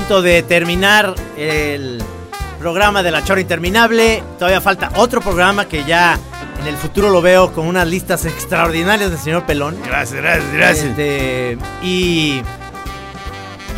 Punto 0.10 0.24
de 0.24 0.42
terminar 0.42 1.14
el 1.38 2.02
programa 2.58 3.04
de 3.04 3.12
La 3.12 3.24
Chora 3.24 3.42
Interminable. 3.42 4.24
Todavía 4.40 4.60
falta 4.60 4.92
otro 4.96 5.22
programa 5.22 5.66
que 5.68 5.84
ya 5.84 6.18
en 6.62 6.66
el 6.66 6.76
futuro 6.78 7.12
lo 7.12 7.22
veo 7.22 7.54
con 7.54 7.68
unas 7.68 7.88
listas 7.88 8.26
extraordinarias 8.26 9.12
del 9.12 9.20
señor 9.20 9.46
Pelón. 9.46 9.78
Gracias, 9.86 10.20
gracias, 10.20 10.52
gracias. 10.52 10.86
Este, 10.88 11.58
y 11.84 12.42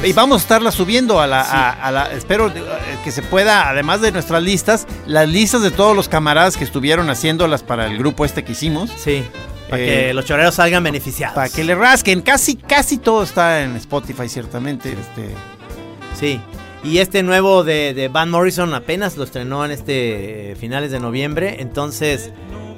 Y 0.06 0.14
vamos 0.14 0.40
a 0.40 0.42
estarla 0.44 0.72
subiendo 0.72 1.20
a 1.20 1.28
la, 1.28 1.42
a- 1.42 1.72
a 1.72 1.92
la- 1.92 2.12
espero 2.14 2.48
eh, 2.48 2.54
que 3.04 3.12
se 3.12 3.22
pueda, 3.24 3.68
además 3.70 4.00
de 4.00 4.14
nuestras 4.14 4.42
listas, 4.42 4.88
las 5.06 5.28
listas 5.28 5.62
de 5.62 5.70
todos 5.70 5.94
los 5.98 6.08
camaradas 6.08 6.56
que 6.56 6.64
estuvieron 6.64 7.10
haciéndolas 7.10 7.62
para 7.62 7.88
el 7.88 7.98
grupo 7.98 8.24
este 8.24 8.46
que 8.46 8.54
hicimos. 8.54 8.90
Sí. 8.98 9.22
Para 9.70 9.84
que 9.84 10.14
los 10.14 10.24
choreros 10.26 10.56
salgan 10.56 10.82
beneficiados. 10.82 11.36
Para 11.36 11.50
que 11.50 11.66
le 11.66 11.76
rasquen. 11.76 12.22
Casi, 12.22 12.56
casi 12.56 12.98
todo 13.00 13.22
está 13.22 13.64
en 13.64 13.76
Spotify, 13.76 14.30
ciertamente. 14.30 14.94
Este, 14.94 15.36
Sí. 16.22 16.40
Y 16.84 17.00
este 17.00 17.22
nuevo 17.22 17.64
de, 17.66 17.94
de 17.94 18.08
Van 18.08 18.30
Morrison 18.32 18.74
apenas 18.74 19.18
lo 19.18 19.24
estrenó 19.26 19.66
en 19.66 19.72
este 19.72 20.52
eh, 20.52 20.56
finales 20.56 20.92
de 20.92 21.00
noviembre. 21.00 21.58
Entonces, 21.60 22.32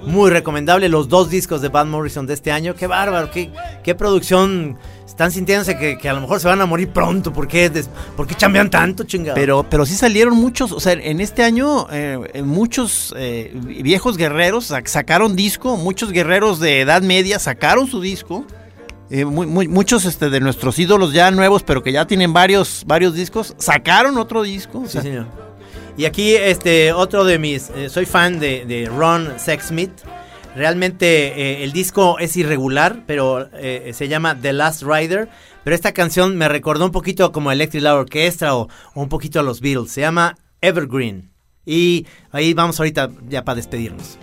muy 0.05 0.29
recomendable 0.31 0.89
los 0.89 1.07
dos 1.07 1.29
discos 1.29 1.61
de 1.61 1.69
Van 1.69 1.89
Morrison 1.89 2.25
de 2.25 2.33
este 2.33 2.51
año. 2.51 2.73
Qué 2.75 2.87
bárbaro, 2.87 3.29
qué, 3.31 3.51
qué 3.83 3.95
producción. 3.95 4.77
Están 5.07 5.31
sintiéndose 5.31 5.77
que, 5.77 5.97
que 5.99 6.09
a 6.09 6.13
lo 6.13 6.21
mejor 6.21 6.39
se 6.39 6.47
van 6.47 6.59
a 6.59 6.65
morir 6.65 6.89
pronto. 6.89 7.31
¿Por 7.31 7.47
qué, 7.47 7.69
des- 7.69 7.87
¿por 8.17 8.25
qué 8.25 8.33
chambean 8.33 8.69
tanto, 8.71 9.03
chingado? 9.03 9.35
Pero, 9.35 9.63
pero 9.69 9.85
sí 9.85 9.93
salieron 9.93 10.35
muchos, 10.35 10.71
o 10.71 10.79
sea, 10.79 10.93
en 10.93 11.21
este 11.21 11.43
año 11.43 11.85
eh, 11.91 12.41
muchos 12.43 13.13
eh, 13.15 13.51
viejos 13.53 14.17
guerreros 14.17 14.71
sac- 14.71 14.87
sacaron 14.87 15.35
disco, 15.35 15.77
muchos 15.77 16.11
guerreros 16.11 16.59
de 16.59 16.81
edad 16.81 17.03
media 17.03 17.37
sacaron 17.37 17.85
su 17.87 18.01
disco. 18.01 18.43
Eh, 19.13 19.25
muy- 19.25 19.45
muy- 19.47 19.67
muchos 19.67 20.05
este, 20.05 20.29
de 20.29 20.39
nuestros 20.39 20.77
ídolos 20.79 21.13
ya 21.13 21.29
nuevos, 21.31 21.63
pero 21.63 21.81
que 21.83 21.91
ya 21.91 22.05
tienen 22.07 22.33
varios, 22.33 22.83
varios 22.87 23.13
discos, 23.13 23.55
sacaron 23.57 24.17
otro 24.17 24.43
disco. 24.43 24.79
o 24.79 24.87
Sí, 24.87 24.99
señor. 24.99 25.27
Y 25.95 26.05
aquí, 26.05 26.31
este, 26.33 26.91
otro 26.91 27.23
de 27.23 27.37
mis. 27.37 27.69
eh, 27.75 27.87
soy 27.89 28.05
fan 28.05 28.39
de, 28.39 28.65
de 28.65 28.87
Ron 28.89 29.33
Sexsmith. 29.37 29.91
Realmente 30.55 31.05
eh, 31.61 31.63
el 31.63 31.71
disco 31.71 32.17
es 32.19 32.35
irregular, 32.37 33.03
pero 33.07 33.47
eh, 33.53 33.91
se 33.93 34.07
llama 34.07 34.35
The 34.39 34.53
Last 34.53 34.83
Rider. 34.83 35.29
Pero 35.63 35.75
esta 35.75 35.93
canción 35.93 36.35
me 36.35 36.47
recordó 36.49 36.85
un 36.85 36.91
poquito 36.91 37.31
como 37.31 37.51
Electric 37.51 37.81
Light 37.83 37.95
Orchestra 37.97 38.55
o, 38.55 38.67
o 38.95 39.01
un 39.01 39.09
poquito 39.09 39.39
a 39.39 39.43
los 39.43 39.61
Beatles. 39.61 39.91
Se 39.91 40.01
llama 40.01 40.35
Evergreen. 40.61 41.31
Y 41.65 42.05
ahí 42.31 42.53
vamos 42.53 42.79
ahorita 42.79 43.09
ya 43.29 43.43
para 43.45 43.55
despedirnos. 43.57 44.17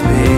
Always 0.00 0.37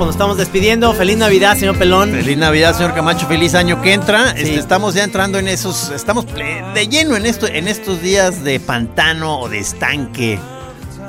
pues 0.00 0.06
nos 0.06 0.14
estamos 0.14 0.38
despidiendo. 0.38 0.94
Feliz 0.94 1.18
Navidad, 1.18 1.58
señor 1.58 1.76
Pelón. 1.76 2.10
Feliz 2.10 2.38
Navidad, 2.38 2.74
señor 2.74 2.94
Camacho. 2.94 3.26
Feliz 3.26 3.54
año 3.54 3.82
que 3.82 3.92
entra. 3.92 4.30
Este, 4.30 4.54
estamos 4.54 4.94
ya 4.94 5.04
entrando 5.04 5.38
en 5.38 5.46
esos, 5.46 5.90
estamos 5.90 6.24
de 6.74 6.88
lleno 6.88 7.16
en 7.16 7.26
esto, 7.26 7.46
en 7.46 7.68
estos 7.68 8.00
días 8.00 8.42
de 8.42 8.60
pantano 8.60 9.38
o 9.40 9.50
de 9.50 9.58
estanque, 9.58 10.38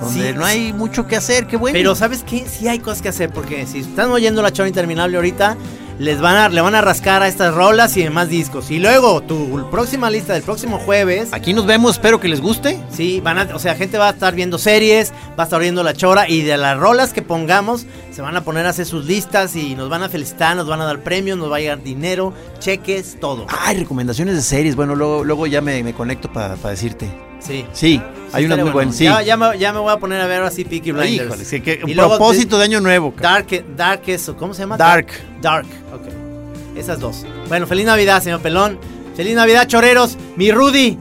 donde 0.02 0.32
Sí. 0.32 0.38
no 0.38 0.44
hay 0.44 0.74
mucho 0.74 1.08
que 1.08 1.16
hacer. 1.16 1.48
Qué 1.48 1.56
bueno. 1.56 1.74
Pero 1.74 1.96
¿sabes 1.96 2.24
qué? 2.28 2.46
Sí 2.46 2.68
hay 2.68 2.80
cosas 2.80 3.02
que 3.02 3.08
hacer 3.08 3.30
porque 3.30 3.66
si 3.66 3.80
están 3.80 4.12
oyendo 4.12 4.42
la 4.42 4.52
chora 4.52 4.68
interminable 4.68 5.16
ahorita, 5.16 5.56
les 6.02 6.20
van 6.20 6.36
a, 6.36 6.49
le 6.49 6.62
van 6.62 6.74
a 6.74 6.82
rascar 6.82 7.22
a 7.22 7.28
estas 7.28 7.54
rolas 7.54 7.95
y 7.95 8.02
demás 8.02 8.28
discos. 8.28 8.72
Y 8.72 8.80
luego 8.80 9.22
tu 9.22 9.70
próxima 9.70 10.10
lista 10.10 10.34
del 10.34 10.41
próximo 10.41 10.80
jueves. 10.80 11.30
Aquí 11.32 11.54
nos 11.54 11.68
vemos, 11.68 11.91
espero 11.91 12.20
que 12.20 12.28
les 12.28 12.41
guste. 12.41 12.80
Sí, 12.89 13.22
van 13.22 13.38
a, 13.38 13.56
o 13.56 13.60
sea, 13.60 13.76
gente 13.76 13.99
va 13.99 14.08
a 14.08 14.12
estar 14.12 14.34
viendo 14.34 14.58
series, 14.58 15.14
va 15.38 15.43
a 15.43 15.45
estar 15.45 15.62
viendo 15.62 15.84
la 15.84 15.93
chora 15.93 16.28
y 16.28 16.41
de 16.41 16.58
las 16.58 16.76
rolas 16.76 17.14
que 17.14 17.22
pongamos 17.22 17.86
se 18.12 18.24
van 18.24 18.36
a 18.36 18.43
poner 18.43 18.66
a 18.66 18.70
hacer 18.70 18.88
sus 18.88 19.06
listas 19.06 19.56
y 19.56 19.76
nos 19.76 19.89
van 19.89 20.02
a 20.02 20.10
felicitar, 20.10 20.56
nos 20.56 20.68
van 20.68 20.82
a 20.82 20.86
dar 20.86 21.04
premios, 21.04 21.38
nos 21.38 21.52
va 21.52 21.58
a 21.58 21.60
llegar 21.60 21.84
dinero, 21.84 22.34
cheques, 22.58 23.20
todo. 23.20 23.45
Ay, 23.47 23.78
recomendaciones 23.78 24.36
de 24.36 24.41
series. 24.41 24.76
Bueno, 24.76 24.95
luego, 24.95 25.24
luego 25.24 25.45
ya 25.45 25.62
me, 25.62 25.84
me 25.84 25.93
conecto 25.93 26.34
para 26.34 26.56
decirte. 26.56 27.31
Sí. 27.42 27.66
Sí, 27.74 28.02
hay 28.34 28.44
estaría 28.44 28.64
muy 28.64 28.72
bueno. 28.72 28.74
buenas. 28.74 28.96
Sí. 28.96 29.04
Ya, 29.06 29.22
ya 29.22 29.36
me, 29.36 29.58
ya 29.58 29.74
me 29.74 29.80
voy 29.80 29.92
a 29.92 29.98
poner 29.98 30.22
a 30.22 30.28
ver 30.28 30.42
así 30.44 30.64
Peaky 30.64 30.92
Blinders. 30.92 31.28
Híjole, 31.28 31.46
sí, 31.46 31.62
que- 31.62 31.82
Y 31.86 31.92
un 31.92 31.98
propósito 31.98 32.58
de 32.58 32.66
año 32.66 32.80
nuevo. 32.82 33.14
cara. 33.14 33.30
Dark, 33.44 33.66
Dark 33.76 34.02
eso, 34.08 34.38
¿cómo 34.38 34.54
se 34.54 34.62
llama? 34.62 34.78
Dark. 34.78 35.08
Dark, 35.42 35.66
ok. 35.94 36.78
Esas 36.78 37.00
dos. 37.00 37.26
Bueno, 37.50 37.68
feliz 37.68 37.86
Navidad, 37.86 38.22
señor 38.24 38.42
Pelón. 38.42 38.80
Feliz 39.16 39.36
Navidad, 39.36 39.68
choreros. 39.68 40.18
Mi 40.38 40.52
Rudy. 40.52 40.98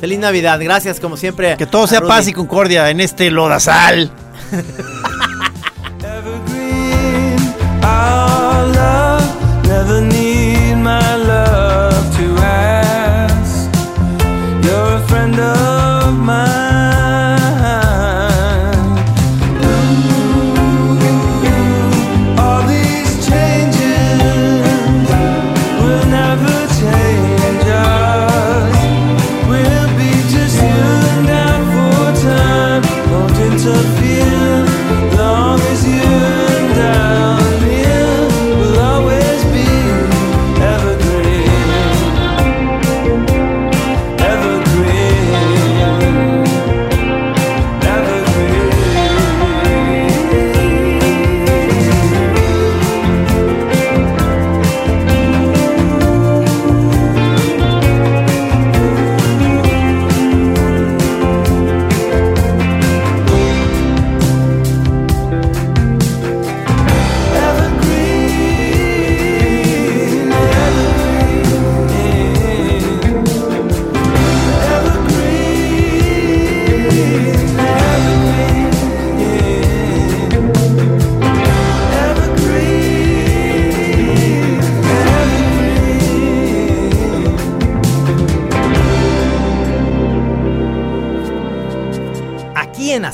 Feliz 0.00 0.18
Navidad, 0.18 0.58
gracias 0.62 0.98
como 1.00 1.16
siempre. 1.18 1.56
Que 1.58 1.66
todo 1.66 1.86
sea 1.86 2.00
paz 2.00 2.26
y 2.28 2.32
concordia 2.32 2.88
en 2.90 3.00
este 3.00 3.30
lodazal. 3.30 4.10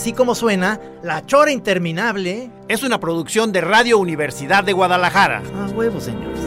Así 0.07 0.13
Como 0.13 0.37
Suena, 0.37 0.79
La 1.03 1.27
Chora 1.27 1.51
Interminable. 1.51 2.49
Es 2.69 2.85
una 2.85 3.01
producción 3.01 3.51
de 3.51 3.61
Radio 3.61 3.99
Universidad 3.99 4.63
de 4.63 4.73
Guadalajara. 4.73 5.43
A 5.53 5.67
huevo, 5.73 6.01
señores. 6.01 6.39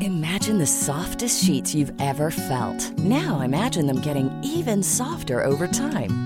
Imagine 0.00 0.56
the 0.56 0.64
softest 0.64 1.44
sheets 1.44 1.74
you've 1.74 1.92
ever 2.00 2.30
felt. 2.30 2.90
Now 3.00 3.42
imagine 3.42 3.86
them 3.86 4.00
getting 4.00 4.30
even 4.42 4.82
softer 4.82 5.44
over 5.44 5.68
time. 5.68 6.25